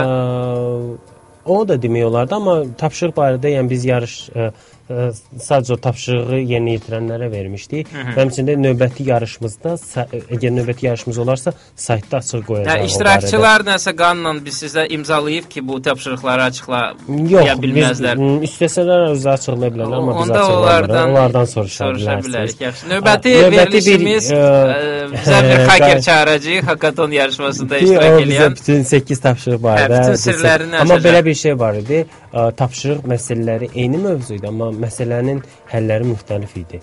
[1.45, 4.47] o da demək olardı, amma tapşırıq barədə yəni biz yarış ə,
[4.91, 5.09] ə,
[5.41, 7.89] sadəcə tapşırığı yerinə yetirənlərə vermişdik.
[8.17, 12.69] Həmçində növbəti yarışımızda sa- əgər növbəti yarışımız olarsa, saytda açıq qoyacağıq.
[12.77, 12.87] barədə.
[12.87, 18.17] iştirakçılar nəsə qanunla biz sizə imzalayıb ki, bu tapşırıqları açıqla Yox, ya bilməzlər.
[18.19, 21.05] M, istəsələr özü açıqlaya bilərlər, amma biz açıqlamırıq.
[21.09, 21.85] onlardan soruşa,
[22.27, 22.61] bilərik.
[22.65, 22.87] Yaxşı.
[22.93, 28.57] Növbəti növbəti bir, verilişimiz ə, ə, bizə bir hacker çağıracağıq hakaton yarışmasında iştirak edən.
[28.57, 29.95] bütün 8 tapşırıq barədə.
[29.95, 31.11] Hə, bütün sirlərini Amma açacaq.
[31.11, 32.07] belə bir şey var idi.
[32.35, 36.81] Tapşırıq məsələləri eyni mövzu idi, amma məsələnin həlləri müxtəlif idi.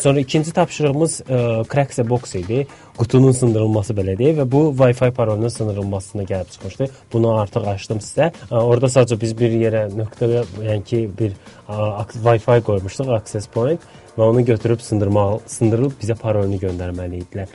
[0.00, 1.22] Sonra ikinci tapşırığımız
[1.72, 2.66] Crack the Box idi.
[2.98, 6.86] Qutunun sındırılması belə deyək və bu Wi-Fi parolunun sındırılmasına gəlib çıxmışdı.
[7.12, 8.28] Bunu artıq açdım sizə.
[8.50, 11.34] Ə, Orada sadəcə biz bir yerə nöqtəyə, yəni ki, bir
[11.66, 13.82] Wi-Fi qoymuşduq, access point
[14.14, 17.50] və onu götürüb sındırmaq, sındırıb bizə parolunu göndərməli idilər.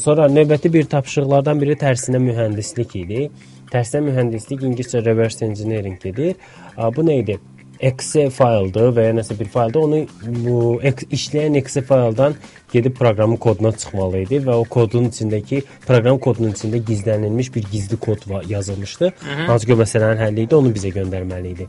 [0.00, 3.26] Sonra növbəti bir tapşırıqlardan biri tərsinə mühəndislik idi.
[3.72, 6.40] Tərsinə mühəndislik ingiliscə reverse engineering edir.
[6.78, 7.36] Ə, Bu nə idi?
[7.82, 9.80] Exe fayldır və ya nəsə bir fayldır.
[9.86, 10.02] Onu
[10.44, 12.36] bu ex, işləyən exe fayldan
[12.72, 17.96] gedib proqramın koduna çıxmalı idi və o kodun içindəki proqram kodunun içində gizlənilmiş bir gizli
[17.96, 19.12] kod var, yazılmışdı.
[19.46, 21.68] Hansı ki, məsələnin həlli idi, onu bizə göndərməli idi.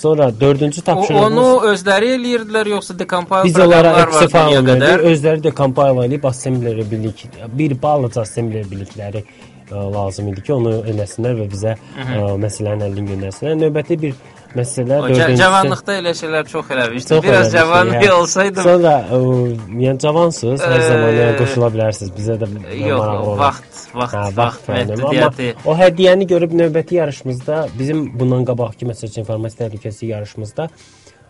[0.00, 5.02] Sonra dördüncü O, tapşırığımız onu özləri eləyirdilər yoxsa decompile biz onlara falan dünya qədər?
[5.10, 7.26] Özləri də compile edib assembler bilik,
[7.58, 13.12] bir balaca assembler bilikləri ə, lazım idi ki, onu eləsinlər və bizə ə, məsələnin həllini
[13.12, 13.60] göndərsinlər.
[13.66, 14.16] Növbəti bir
[14.56, 15.36] məsələ dördüncüsü.
[15.42, 17.16] cavanlıqda elə şeylər çox eləmişdim.
[17.16, 18.62] Çox Biraz cavan bir olsaydım.
[18.62, 19.20] Sonra ə,
[19.84, 22.10] yəni cavansınız, hər zaman yəni qoşula bilərsiniz.
[22.18, 23.38] Bizə də Yox, maraqlı olar.
[23.44, 25.50] vaxt, vaxt, Hə, vaxt məhdudiyyəti.
[25.66, 30.68] O hədiyyəni görüb növbəti yarışımızda bizim bundan qabaqki məsəl üçün informasiya təhlükəsizlik yarışımızda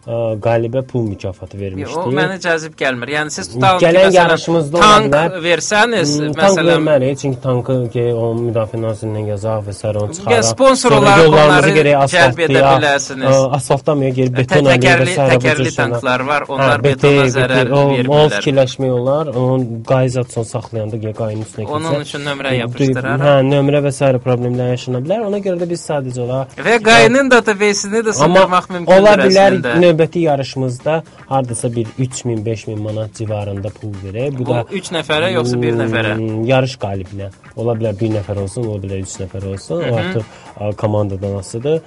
[0.07, 1.97] ə, qalibə pul mükafatı Yox, vermişdik.
[2.07, 3.09] O mənə cəzib gəlmir.
[3.17, 5.31] Yəni siz tutalım ki, Gələn məsələn, yarışımızda ola tank bilər.
[5.49, 10.13] versəniz, Hmm, tank məsələn, verməli, çünki tankı ki, o müdafiə nazirindən yazaq və sər onu
[10.17, 10.45] çıxaraq.
[10.51, 11.71] Sponsor olaraq onları
[12.15, 13.37] cəlb edə bilərsiniz.
[13.59, 16.43] Asfaltlamaya geri beton ələyir və sər təkərli tanklar var.
[16.49, 18.31] Hə, Onlar betona zərər BT, o- vermirlər.
[18.41, 19.27] fikirləşmək olar.
[19.41, 21.75] Onun qayzatson saxlayanda ki, qayının üstünə keçsə.
[21.77, 23.43] Onun üçün nömrə Hə, yapışdıraraq.
[23.53, 25.21] nömrə və sair problemlər yaşana bilər.
[25.29, 29.53] Ona görə də biz sadəcə olaraq Və qayının database-ini də sındırmaq mümkündür ola bilər.
[29.91, 34.39] Növbəti yarışımızda hardasa bir 3000, 5000 manat civarında pul verək.
[34.39, 36.15] Bu Bu da 3 nəfərə yoxsa 1 nəfərə?
[36.17, 37.31] Hmm, Yarış qalibinə.
[37.57, 39.83] Ola bilər 1 nəfər olsun, ola bilər 3 nəfər olsun.
[39.91, 41.81] O artıq ə, komandadan asılıdır.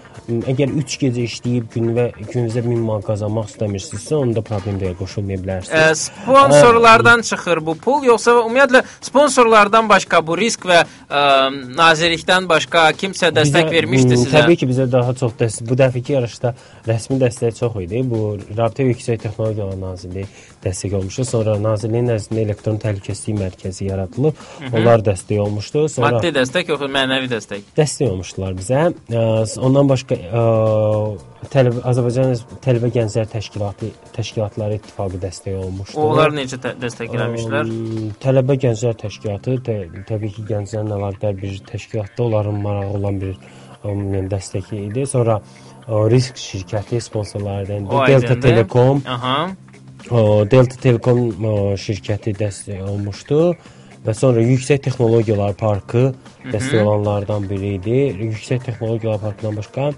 [0.49, 5.37] Əgər 3 gecə işləyib gün və gününüzə 1000 manat qazanmaq istəmirsinizsə, onda problem deyil, qoşulmaya
[5.37, 6.03] Ə, bilərsiniz.
[6.23, 11.23] sponsorlardan çıxır bu pul, yoxsa ümumiyyətlə sponsorlardan başqa bu risk və ə,
[11.77, 14.39] nazirlikdən başqa kimsə dəstək Bizə, vermişdi sizə?
[14.39, 15.69] Təbii ki, bizə daha çox dəstək.
[15.69, 16.53] Bu dəfəki yarışda
[16.87, 18.01] rəsmi dəstək çox idi.
[18.09, 18.23] Bu
[18.57, 20.27] Rabitə və Yüksək Texnologiyalar Nazirliyi
[20.63, 21.25] dəstək olmuşdu.
[21.27, 24.39] Sonra Nazirliyin nəzdində elektron təhlükəsizlik mərkəzi yaradılıb.
[24.73, 25.85] Onlar dəstək olmuşdu.
[25.97, 27.65] Sonra Maddi dəstək yoxsa mənəvi dəstək?
[27.77, 28.83] dəstək olmuşdular bizə.
[29.63, 30.17] Ondan başqa
[31.53, 35.99] tələbə Azərbaycan Tələbə Gənclər Təşkilatı Təşkilatları İttifaqı dəstək olmuşdu.
[35.99, 37.67] Onlar necə tə- dəstək eləmişlər?
[37.73, 39.75] Əm, Tələbə Gənclər Təşkilatı tə,
[40.09, 43.35] təbii ki, gənclərlə əlaqədar bir təşkilatda onların marağı olan bir
[43.83, 45.03] yəni dəstəki idi.
[45.09, 48.07] Sonra ə, Risk şirkəti sponsorlarından O.
[48.07, 48.39] Delta.
[48.39, 49.49] Telekom, Aha.
[50.03, 51.29] Delta Telekom
[51.79, 53.53] şirkəti dəstək olmuşdu
[54.03, 56.09] və sonra Yüksək Texnologiyalar Parkı
[56.43, 57.99] dəstək olanlardan biri idi.
[58.19, 59.91] Yüksək Texnologiyalar Parkından başqa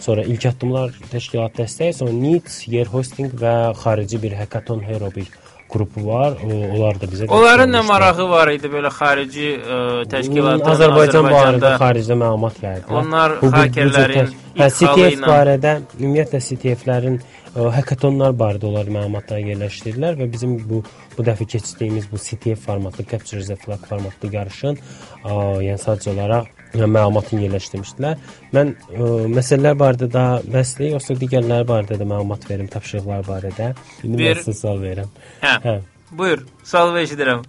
[0.00, 5.26] sonra İlk Addımlar Təşkilat dəstəyi, sonra NITS, Yer Hosting və xarici bir Hackathon Hero bir
[5.72, 6.36] qrupu var.
[6.44, 9.78] O, onlar da bizə Onların nə marağı var idi belə xarici ə,
[10.12, 13.02] təşkilatların Hmm, Azərbaycan barədə xaricdə məlumat yayırdılar.
[13.02, 20.56] Onlar hakerlərin Hə, CTF barədə ümumiyyətlə CTF-lərin ə, hackathonlar barədə onlar məlumatlar yerləşdirirlər və bizim
[20.68, 20.82] bu
[21.18, 25.36] bu dəfə keçdiyimiz bu CTF formatlı Capture the Flag formatlı yarışın ə,
[25.68, 28.18] yəni sadəcə olaraq məlumatını yerləşdirmişdilər.
[28.56, 33.70] Mən ə, məsələlər barədə daha bəsdir, yoxsa digərləri barədə də məlumat verim, tapşırıqlar barədə.
[34.04, 35.10] İndi Bir- mən sizə sual verirəm.
[35.42, 35.54] Hə.
[35.64, 35.76] Hə.
[36.18, 37.42] Buyur, sual eşidirəm.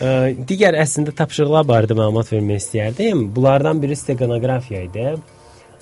[0.00, 0.10] Ə,
[0.50, 3.26] digər əslində tapşırıqlar barədə məlumat vermək istəyərdim.
[3.34, 5.08] Bunlardan biri steqanografiya idi.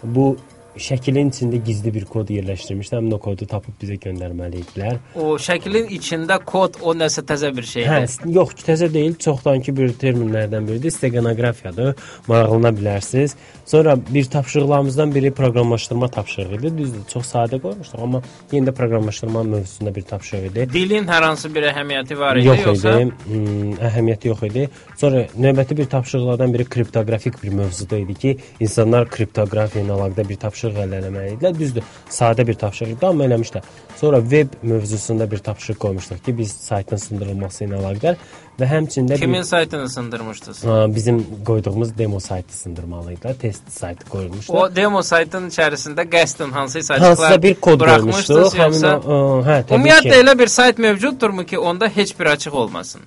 [0.02, 0.32] Bu
[0.76, 3.00] şəklin içində gizli bir kod yerləşdirmişlər.
[3.00, 4.98] Həmin o kodu tapıb bizə göndərməli idilər.
[5.14, 8.34] O şəklin içində kod o nəsə təzə bir Hə, şeydir.
[8.36, 10.90] yox, təzə deyil, çoxdankı bir terminlərdən biridir.
[10.90, 11.94] Steqanografiyadır.
[12.28, 13.34] Maraqlana bilərsiniz.
[13.66, 16.78] Sonra bir tapşırıqlarımızdan biri proqramlaşdırma tapşırığı idi.
[16.78, 20.68] Düzdür, çox sadə qoymuşduq, amma yenə də proqramlaşdırma mövzusunda bir tapşırıq idi.
[20.72, 22.94] Dilin hər hansı bir əhəmiyyəti var idi, Yox yoxsa?
[23.00, 23.12] idi.
[23.26, 24.68] Hmm, əhəmiyyəti yox idi.
[24.96, 30.36] Sonra növbəti bir tapşırıqlardan biri kriptoqrafik bir mövzuda idi ki, insanlar kriptoqrafiya ilə əlaqədar bir
[30.36, 31.58] tapşırıq əldə etməli idilər.
[31.58, 33.62] Düzdür, sadə bir tapşırıq idi, amma eləmişlər.
[33.96, 38.16] Sonra web mövzusunda bir tapşırıq qoymuşduq ki, biz saytın sındırılması ilə əlaqədar
[38.60, 40.64] və həmçində bir- Kimin saytını sındırmışdınız?
[40.64, 43.34] Aa, bizim qoyduğumuz demo saytı sındırmalıydı.
[43.40, 44.52] Test saytı qoyulmuşdu.
[44.52, 48.54] O demo saytın içərisində qəsdən hansısa Hansısa açıqlar bir kod qoymuşduq.
[48.58, 50.08] Həmin o, aa, hə, təbii Ümumiyyətlə ki.
[50.24, 53.00] elə bir sayt mövcuddurmu ki, onda heç bir açıq olmasın?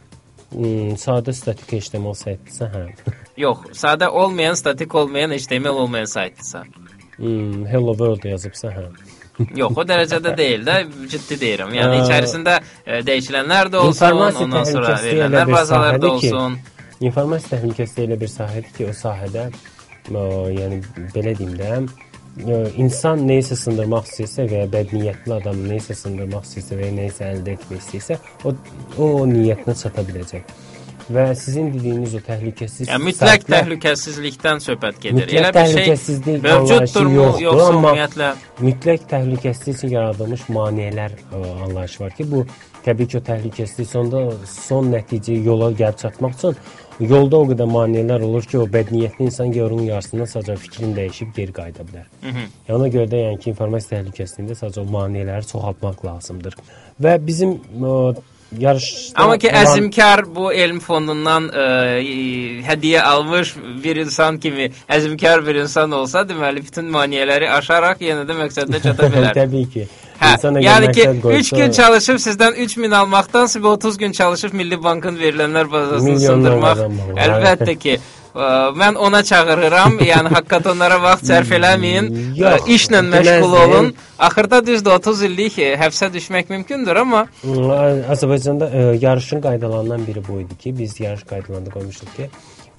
[0.53, 3.13] Hmm, sadə statik HTML saytdırsa, hə.
[3.37, 6.63] Yox, sadə olmayan, statik olmayan, HTML olmayan saytdırsa.
[7.23, 8.81] Hmm, hello world yazıbsa, hə.
[9.59, 10.73] Yox, o dərəcədə deyil də,
[11.09, 11.71] ciddi deyirəm.
[11.77, 16.01] Yəni Ə, içərisində e, dəyişilənlər də olsun, informasiya ondan sonra təhlükəsizliyi elə verilənlər bir bazaları
[16.01, 16.57] da sahədir ki, olsun.
[17.07, 20.25] İnformasiya təhlükəsizliyi elə bir sahədir ki, o sahədə ə,
[20.57, 20.81] yəni
[21.15, 21.71] belə deyim də,
[22.43, 27.31] ə, insan nəyisə sındırmaq istəyirsə və ya bədniyyətli adam nəyisə sındırmaq istəyirsə və ya nəyisə
[27.31, 28.53] əldə etmək istəyirsə, o
[29.07, 30.53] o niyyətinə çata biləcək.
[31.11, 35.33] Və sizin dediyiniz o təhlükəsiz Yəni mütləq saytlar- təhlükəsizlikdən söhbət gedir.
[35.35, 38.29] Elə bir şey mövcuddurmu, yoxdur, yoxsa ümumiyyətlə
[38.63, 42.45] mütləq təhlükəsizlik üçün yaradılmış maneələr ə, anlayışı var ki, bu
[42.85, 46.57] təbii ki, o təhlükəsizlik sonda son nəticəyə yola gəlib çatmaq üçün
[46.99, 51.51] yolda o qədər maneələr olur ki, o bədniyyətli insan yorun yarısından sadəcə fikrini dəyişib geri
[51.51, 52.11] qayıda bilər.
[52.23, 56.55] Yəni, ona görə də yəni ki, informasiya təhlükəsizliyində sadəcə o maneələri çoxaltmaq lazımdır.
[57.01, 58.13] Və bizim ə,
[58.59, 61.65] yarışda Amma ki olan- əzmkar bu elm fondundan ə,
[62.69, 68.37] hədiyyə almış bir insan kimi əzmkar bir insan olsa, deməli bütün maneələri aşaraq yenə də
[68.43, 69.33] məqsədinə çata bilər.
[69.37, 69.87] Təbii ki.
[70.23, 74.53] Hə, yəni ki, məqsəd 3 qoysa- gün çalışıb sizdən 3000 almaqdansa bir 30 gün çalışıb
[74.53, 76.83] Milli Bankın verilənlər bazasını sındırmaq
[77.25, 77.97] əlbəttə ki,
[78.35, 79.99] mən ona çağırıram.
[80.01, 83.91] Yəni haqqatonlara vaxt sərf eləməyin, ə, Yox, işlə məşğul olun.
[84.19, 90.23] Axırda düzdür 30 illik ə, həbsə düşmək mümkündür, amma Ə- Azərbaycanda ə, yarışın qaydalarından biri
[90.27, 92.29] bu idi ki, biz yarış qaydalarında qoymuşduq ki,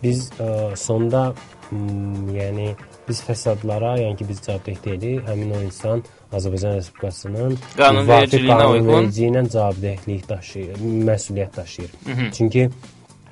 [0.02, 1.34] biz ə, sonda
[1.70, 2.74] m, yəni
[3.08, 5.22] biz fəsadlara, yəni ki, biz cavabdeh deyilik.
[5.28, 6.02] Həmin o insan
[6.34, 8.86] Azərbaycan Respublikasının Qanunvericiliyinə uyğun.
[8.88, 10.76] qanunvericiliyinə cavabdehlik daşıyır,
[11.10, 11.90] məsuliyyət daşıyır.
[12.36, 12.70] Çünki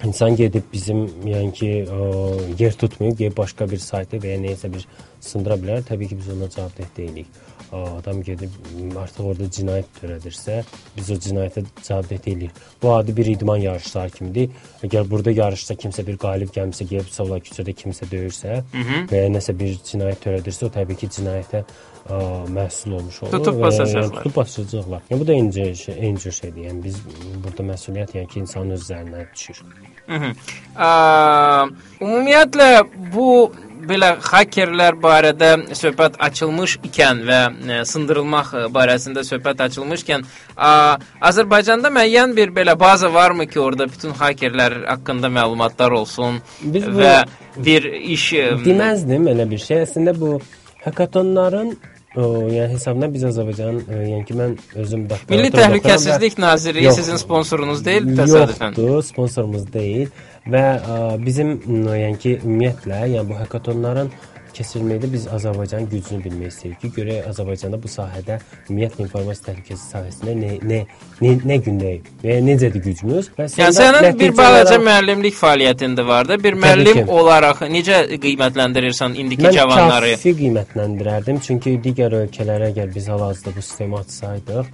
[0.07, 2.03] insan gedib bizim yəni ki, ə,
[2.59, 4.87] yer tutmayıb, gedib başqa bir saytı və ya nəyəsə bir
[5.21, 5.83] sındıra bilər.
[5.89, 7.27] Təbii ki, biz ona cavabdeh deyilik.
[7.73, 8.53] Adam gedib
[9.01, 10.59] artıq orada cinayət törədirsə,
[10.97, 12.59] biz o cinayətə cavabdeh deyilik.
[12.83, 14.51] Bu adi bir idman yarışları kimidir.
[14.85, 18.59] Əgər burada yarışda kimsə bir qalib gəlmişsə, gedib savla küçədə kimsə döyürsə
[19.09, 22.21] və ya nəsə bir cinayət törədirsə, o təbii ki, cinayətə ə,
[22.59, 23.39] məhsul olmuş olur.
[23.39, 24.05] Tutub basacaqlar.
[24.05, 25.09] Yəni, tutub basacaqlar.
[25.09, 26.63] Yəni bu da eyni şey, eyni şeydir.
[26.69, 27.01] Yəni biz
[27.41, 29.65] burada məsuliyyət yəni ki, insanın öz üzərinə düşür.
[30.09, 30.89] Ə,
[32.03, 32.69] ümumiyyətlə
[33.13, 33.27] bu
[33.83, 40.23] belə hakerlər barədə söhbət açılmış ikən və ə, sındırılmaq ə, barəsində söhbət açılmışkən,
[40.55, 40.73] ə,
[41.31, 47.01] Azərbaycanda müəyyən bir belə baza varmı ki, orada bütün hakerlər haqqında məlumatlar olsun Biz bu-
[47.03, 47.17] və
[47.57, 49.83] bir iş ə, Deməzdim elə bir şey.
[49.87, 50.37] Əslində bu
[50.85, 51.75] hakatonların
[52.17, 56.99] o, yəni hesabına biz Azərbaycan, e, yəni ki mən özüm doktorat Milli Təhlükəsizlik Nazirliyi Yox.
[57.01, 58.77] sizin sponsorunuz deyil təsadüfən.
[58.77, 60.13] Yoxdur, sponsorumuz deyil
[60.53, 64.13] və ə, bizim m, yəni ki ümumiyyətlə, yəni bu hakatonların
[64.57, 68.39] keçirilməkdə biz Azərbaycanın gücünü bilmək istəyirik ki, görək Azərbaycanda bu sahədə
[68.69, 70.81] ümumiyyətlə informasiya təhlükəsizliyi sahəsində nə nə
[71.23, 76.29] nə, nə gündəyik və necədir gücümüz və Yəni sənin bir balaca olaraq- müəllimlik fəaliyyətində var
[76.29, 76.39] da.
[76.45, 80.15] Bir müəllim olaraq necə qiymətləndirirsən indiki Mən cavanları?
[80.17, 84.67] kafi qiymətləndirərdim, çünki digər ölkələrə əgər biz hal-hazırda bu sistemi açsaydıq,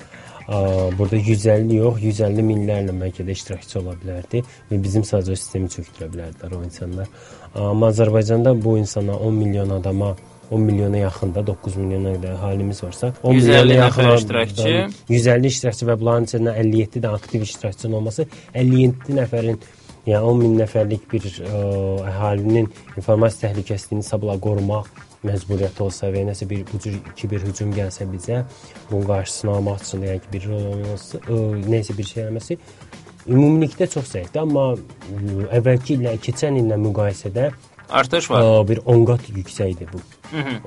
[0.98, 6.08] burada 150 yox, 150 minlərlə bəlkə də iştirakçı ola bilərdi və bizim sadəcə sistemi çökdürə
[6.14, 7.10] bilərdilər o insanlar.
[7.58, 10.16] Amma Azərbaycanda bu insana 10 milyon adama
[10.50, 14.62] 10 milyona yaxında 9 milyona qədər əhalimiz varsa, 10 150 milyona yaxın iştirakçı.
[14.62, 19.58] adam- 150 iştirakçı və bunların içində 57 də aktiv iştirakçının olması 57 nəfərin
[20.06, 21.60] yəni 10 min nəfərlik bir ə,
[22.12, 24.86] əhalinin informasiya təhlükəsizliyini sabla qorumaq
[25.26, 28.44] məcburiyyəti olsa və nəsə bir bu cür kiber hücum gəlsə bizə
[28.90, 31.40] bunun qarşısını almaq üçün yəni ki, bir rol oynaması, ə,
[31.74, 32.56] nəsə bir şey eləməsi
[33.26, 37.50] ümumilikdə çox zəifdir, amma ə, əvvəlki illə, keçən illə müqayisədə
[37.88, 38.42] Artış var.
[38.44, 39.98] Aa, bir 10 qat yüksəkdir bu.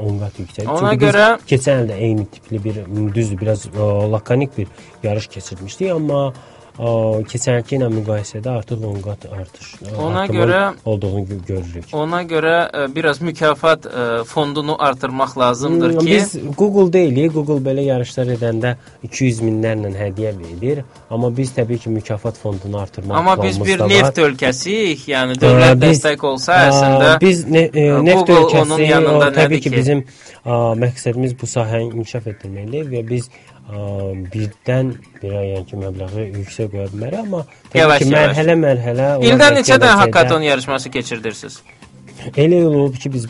[0.02, 0.70] 10 qat yüksəkdir.
[0.74, 2.80] Ona Çünki görə- keçən ildə eyni tipli bir
[3.14, 4.68] düzdür, biraz ə, lakanik bir
[5.04, 6.34] yarış keçirmişdik, amma
[6.82, 6.92] ə,
[7.30, 9.68] keçənki ilə müqayisədə artıq 10 qat artış.
[9.86, 11.86] ə, Ona görə- olduğunu gö- görürük.
[11.94, 17.34] Ona görə ə, biraz mükafat ə, fondunu artırmaq lazımdır Hmm, ki, Biz Google deyilik.
[17.34, 23.16] Google belə yarışlar edəndə 200 minlərlə hədiyyə verir, amma biz təbii ki mükafat fondunu artırmaq
[23.18, 27.60] amma biz bir neft ölkəsiyik, yəni dövlət Aa, biz- dəstək olsa Aa, əslində biz ne,
[27.74, 29.76] e, Google neft onun ölkəsi yanında o, təbii ki, ki?
[29.78, 30.04] bizim
[30.46, 30.52] a,
[30.84, 33.30] məqsədimiz bu sahəni inkişaf etdirməkdir və biz
[33.72, 38.16] birdən bir yəni ki, məbləği yüksək qoya bilmərik, amma Yavaş, ki, yavaş.
[38.16, 41.62] mərhələ-mərhələ ildən neçə dənə hakaton yarışması keçirdirsiniz?
[42.38, 43.24] Elə yol olub ki, biz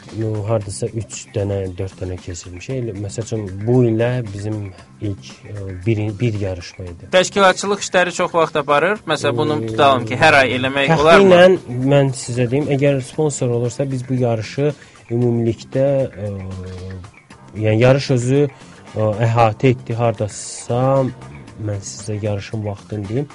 [0.47, 2.73] hardasa 3 dənə, 4 dənə keçirmişik.
[2.75, 4.57] Elə, Məsəl üçün bu ilə bizim
[4.99, 7.07] ilk ə, bir bir yarışma idi.
[7.13, 8.99] Təşkilatçılıq işləri çox vaxt aparır.
[9.07, 11.37] Məsələn, bunu tutalım ki, hər ay eləmək olarmı?
[11.37, 14.73] Təxminən mən sizə deyim, əgər sponsor olursa biz bu yarışı
[15.11, 16.33] ümumilikdə ə,
[17.63, 21.05] yəni yarış özü ə, əhatə etdi hardasa
[21.63, 23.27] mən sizə yarışın vaxtını deyim.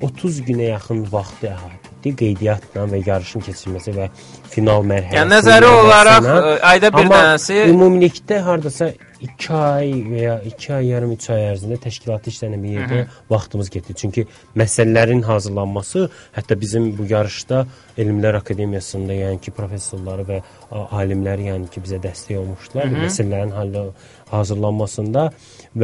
[0.00, 4.06] 30 günə yaxın vaxtı əhatə etdi qeydiyyatla və yarışın keçirilməsi və
[4.50, 5.18] final mərhələsi.
[5.18, 6.40] Yəni nəzəri olaraq ə,
[6.72, 8.90] ayda bir Amma dənəsi ümumilikdə hardasa
[9.20, 13.68] 2 ay və ya 2 ay yarım 3 ay ərzində təşkilatı işlənən bir yerdə vaxtımız
[13.74, 13.96] getdi.
[14.00, 14.24] Çünki
[14.56, 17.66] məsələlərin hazırlanması, hətta bizim bu yarışda
[18.00, 20.38] Elmlər Akademiyasında, yəni ki, professorları və
[20.70, 23.84] a, alimlər yəni ki, bizə dəstək olmuşdular bu məsələlərin hallı
[24.30, 25.26] hazırlanmasında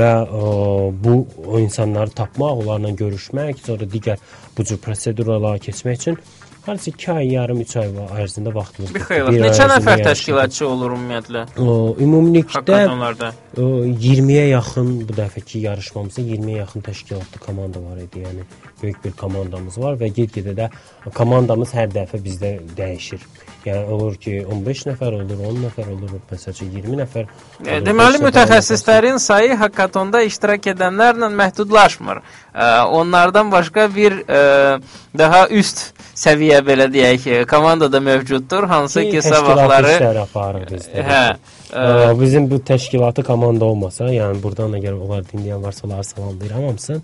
[0.01, 0.43] və ə,
[1.05, 4.25] bu o insanları tapmaq, onlarla görüşmək, sonra digər
[4.57, 6.21] bu cür proseduralara keçmək üçün
[6.67, 7.91] Hardasa 2 ay, yarım 3 ay
[8.23, 8.95] ərzində vaxtımız.
[9.15, 11.45] Ay Neçə nəfər təşkilatçı olur ümumiyyətlə?
[12.03, 13.29] Ümumilikdə Hakatonlarda.
[13.55, 18.25] o, 20-yə yaxın bu dəfəki yarışmamızda 20-yə yaxın təşkilatlı komanda var idi.
[18.27, 18.49] Yəni
[18.83, 20.71] böyük bir komandamız var və get-gedə də
[21.15, 23.23] komandamız hər dəfə bizdə dəyişir.
[23.67, 27.27] Yəni olur ki, 15 nəfər olur, 10 nəfər olur, məsələn 20 nəfər.
[27.67, 32.23] E, Deməli mütəxəssislərin sayı hakatonda iştirak edənlərlə məhdudlaşmır.
[32.55, 34.41] E, Onlardan başqa bir e,
[35.19, 41.03] daha üst səviyyə belə deyək, e, komanda da mövcuddur, hansı ki təşkilatlı sabahları aparır bizdə.
[41.11, 41.23] hə,
[41.73, 46.63] e, Ə, bizim bu təşkilatı komanda olmasa, yəni burdan əgər onlar dinləyən varsa, onları salamlayıram
[46.71, 47.01] hamısını.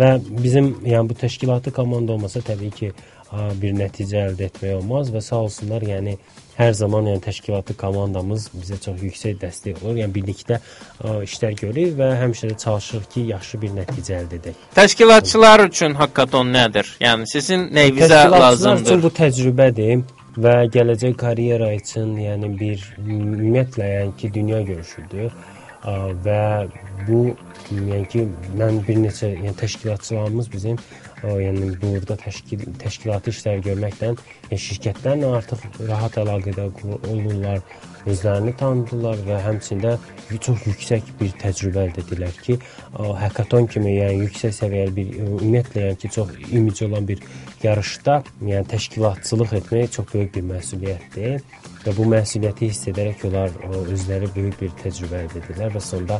[0.00, 0.10] Və
[0.42, 2.92] bizim yəni bu təşkilatı komanda olmasa təbii ki,
[3.32, 6.16] bir nəticə əldə etmək olmaz və sağ olsunlar, yəni
[6.58, 9.96] hər zaman yəni təşkilatı komandamız bizə çox yüksək dəstək olur.
[10.02, 14.66] Yəni birlikdə ə, işlər görürük və həmişə də çalışırıq ki, yaxşı bir nəticə əldə edək.
[14.76, 16.92] təşkilatçılar üçün hakaton nədir?
[17.00, 19.02] Yəni sizin nəyinizə Təşkilatçılar üçün lazımdır?
[19.02, 20.04] bu təcrübədir
[20.44, 25.32] və gələcək karyera üçün, yəni bir ümumiyyətlə yəni ki, dünya görüşüdür.
[25.82, 26.42] Və
[27.08, 27.22] bu
[27.72, 28.28] yəni ki,
[28.60, 30.76] mən bir neçə yəni təşkilatçılarımız bizim
[31.22, 34.12] yəni burada təşkil təşkilati işlər görməklə
[34.50, 36.68] yəni şirkətlərlə artıq rahat əlaqədə
[37.10, 37.62] olurlar,
[38.08, 39.94] özlərini tanıdılar və həmçində
[40.42, 45.26] çox yüksək bir təcrübə əldə edirlər ki, ə, hakaton kimi yəni yüksək səviyyəli bir ə,
[45.28, 47.22] ümumiyyətlə yəni ki, çox imici olan bir
[47.62, 53.54] yarışda yəni təşkilatçılıq etmək çox böyük bir məsuliyyətdir və bu məsuliyyəti hiss edərək onlar
[53.84, 56.18] özləri böyük bir təcrübə əldə edirlər və sonda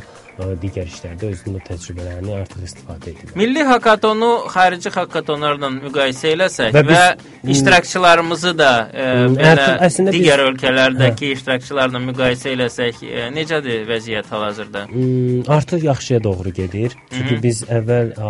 [0.61, 3.35] digər işlərdə özünün təcrübələrini artıq istifadə edirlər.
[3.37, 7.01] Milli hakatonu xarici hakatonlarla müqayisə eləsək Və və,
[7.43, 13.85] biz- iştirakçılarımızı da e, Hmm, belə əslində biz- digər ölkələrdəki iştirakçılarla müqayisə eləsək, e, necədir
[13.89, 14.85] vəziyyət hal-hazırda?
[14.89, 16.97] Hmm, artıq yaxşıya doğru gedir.
[17.11, 18.29] Çünki biz əvvəl, ə,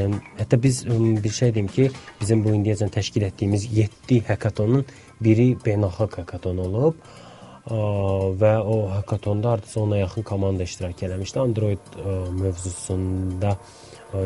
[0.00, 1.90] yəni hətta biz ım, bir şey deyim ki,
[2.20, 4.84] bizim bu indiyəcən təşkil etdiyimiz 7 hakatonun
[5.20, 6.94] biri beynəlxalq hakaton olub.
[6.94, 7.21] Ə,
[7.66, 11.38] və o hakatonda artıq ona yaxın komanda iştirak eləmişdi.
[11.40, 11.78] Android
[12.30, 13.56] mövzusunda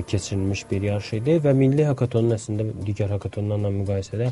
[0.09, 4.31] keçirilmiş bir yarış idi və milli hakatonun əslində digər hakatonlarla müqayisədə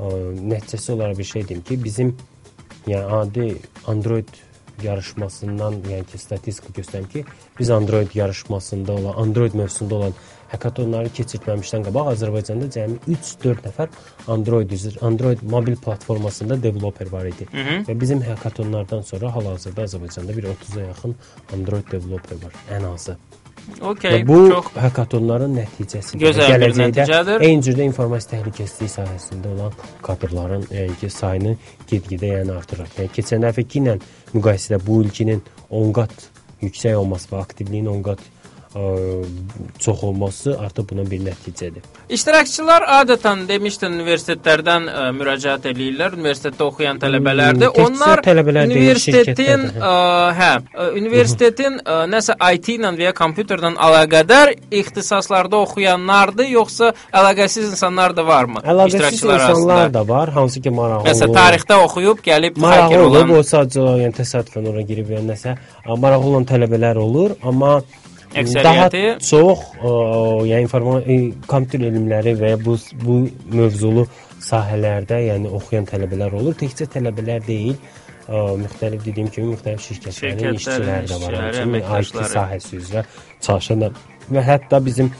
[0.00, 2.16] nəticəsi olaraq bir şey deyim ki, bizim
[2.86, 3.46] yəni adi
[3.86, 4.28] Android
[4.82, 7.24] yarışmasından, yəni ki, statistika göstərir ki,
[7.58, 10.12] biz Android yarışmasında olan, Android mövzusunda olan
[10.52, 13.88] hekatonları keçirtməmişdən qabaq Azərbaycanda cəmi 3-4 nəfər
[14.36, 17.46] Android üzr, Android mobil platformasında developer var idi.
[17.52, 17.78] Hı -hı.
[17.88, 21.16] Və bizim hekatonlardan sonra hal-hazırda Azərbaycanda bir 30-a yaxın
[21.52, 23.16] Android developer var ən azı.
[23.80, 26.20] Okay, Və bu çox həkkatonların nəticəsidir.
[26.22, 27.42] Gözəl bir nəticədir.
[27.42, 29.74] Eyni cürdə informasiya təhlükəsizliyi sahəsində olan
[30.06, 31.56] kadrların yəni ki, sayını
[31.90, 32.92] get-gedə yəni artırır.
[33.00, 33.96] Yəni keçən dəfəki ilə
[34.36, 36.14] müqayisədə bu ilkinin 10 qat
[36.62, 38.22] yüksək olması və aktivliyin 10 qat
[39.78, 41.84] çox olması artıq buna bir nəticədir.
[42.08, 47.68] İştirakçılar adətən demişdin universitetlərdən ə, müraciət eləyirlər, universitetdə oxuyan tələbələrdir.
[47.68, 53.08] Hmm, təkcə Onlar tələbələr universitetin şirkətlərdə, ə, hə, ə, universitetin ə, nəsə IT ilə və
[53.08, 58.64] ya kompüterlə əlaqədar ixtisaslarda oxuyanlardır, yoxsa əlaqəsiz insanlar da varmı?
[58.64, 59.94] Əlaqəsiz insanlar arasında?
[59.94, 61.10] da var, hansı ki maraqlı.
[61.10, 65.56] Məsələn, tarixdə oxuyub gəlib maraqlı olan olub, o sadəcə yəni təsadüfən ora girib yəni nəsə
[65.56, 68.05] ə, maraqlı olan tələbələr olur, amma daha
[68.42, 69.92] Əksəriyyəti- çox ə,
[70.50, 73.18] yəni informasiya kompüter elmləri və bu bu
[73.58, 74.06] mövzulu
[74.48, 76.54] sahələrdə yəni oxuyan tələbələr olur.
[76.60, 77.76] Təkcə tələbələr deyil,
[78.28, 83.04] ə, müxtəlif dediyim kimi müxtəlif şirkətlərin işçiləri də var, həmçinin IT sahəsi üzrə
[83.40, 83.88] çalışan
[84.30, 85.10] və hətta bizim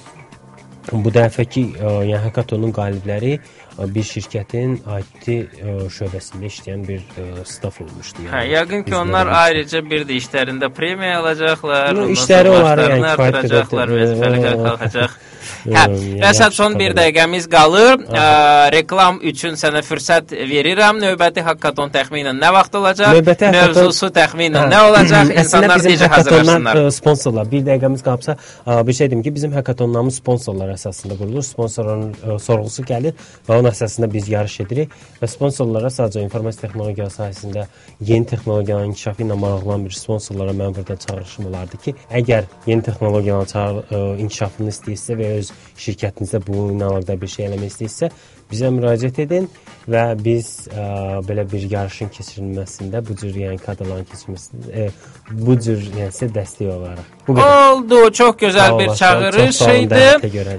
[0.93, 7.81] bu dəfəki yəni hekatonun qalibləri ə, bir şirkətin IT ə, şöbəsində işləyən bir ə, staf
[7.85, 8.27] olmuşdu.
[8.33, 13.97] Hə, yəqin ki, onlar ayrıca bir də işlərində premiya alacaqlar, ondan işləri başlarını yəni, artıracaqlar,
[14.01, 15.19] vəzifələr qalxacaq.
[15.67, 18.03] Hə, Yəni, və yaxşı son bir dəqiqəmiz qalır.
[18.07, 18.27] Ə,
[18.75, 21.01] reklam üçün sənə fürsət verirəm.
[21.03, 23.17] Növbəti hakkaton təxminən nə vaxt olacaq?
[23.17, 24.73] Növbəti Mövzusu təxminən Hə.
[24.73, 25.33] nə olacaq?
[25.43, 26.81] İnsanlar necə hazırlaşsınlar?
[26.83, 27.51] ə, Sponsorlar.
[27.51, 31.45] Bir dəqiqəmiz qalsa, ə, bir şey deyim ki, bizim hackatonlarımız sponsorlar əsasında qurulur.
[31.47, 33.17] Sponsorların ə, sorğusu gəlir
[33.49, 37.67] və onun əsasında biz yarış edirik və sponsorlara sadəcə informasiya texnologiya sahəsində
[38.01, 44.19] yeni texnologiyanın inkişafı ilə maraqlanan bir sponsorlara mən burada çağırışım olardı ki, əgər yeni ə,
[44.23, 48.11] inkişafını istəyirsə və ya öz şirkətinizdə bununla əlaqədar bir şey eləmək istəyirsə,
[48.51, 49.49] bizə müraciət edin
[49.91, 50.85] və biz ə,
[51.27, 54.87] belə bir yarışın keçirilməsində bu cür yəni kadrların keçirilməsində ə,
[55.31, 57.13] bu cür yəni sizə dəstək olaraq.
[57.27, 57.55] Bu qədər.
[57.71, 60.03] Oldu, çox gözəl Sağ bir çağırış idi.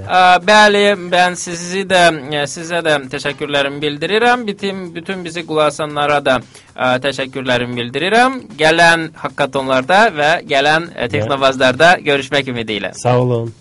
[0.07, 4.47] Ə, Bəli, mən sizi də ə, sizə də təşəkkürlərimi bildirirəm.
[4.47, 8.41] Bütün bütün bizi qulaq asanlara da ə, təşəkkürlərimi bildirirəm.
[8.59, 12.93] Gələn hakkatonlarda və gələn ə, texnovazlarda görüşmək ümidi ilə.
[12.99, 13.55] Sağ olun.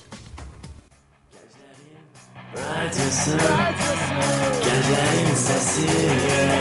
[2.56, 3.36] Radyosu
[4.64, 6.55] Gençlerin Gənclərin səsi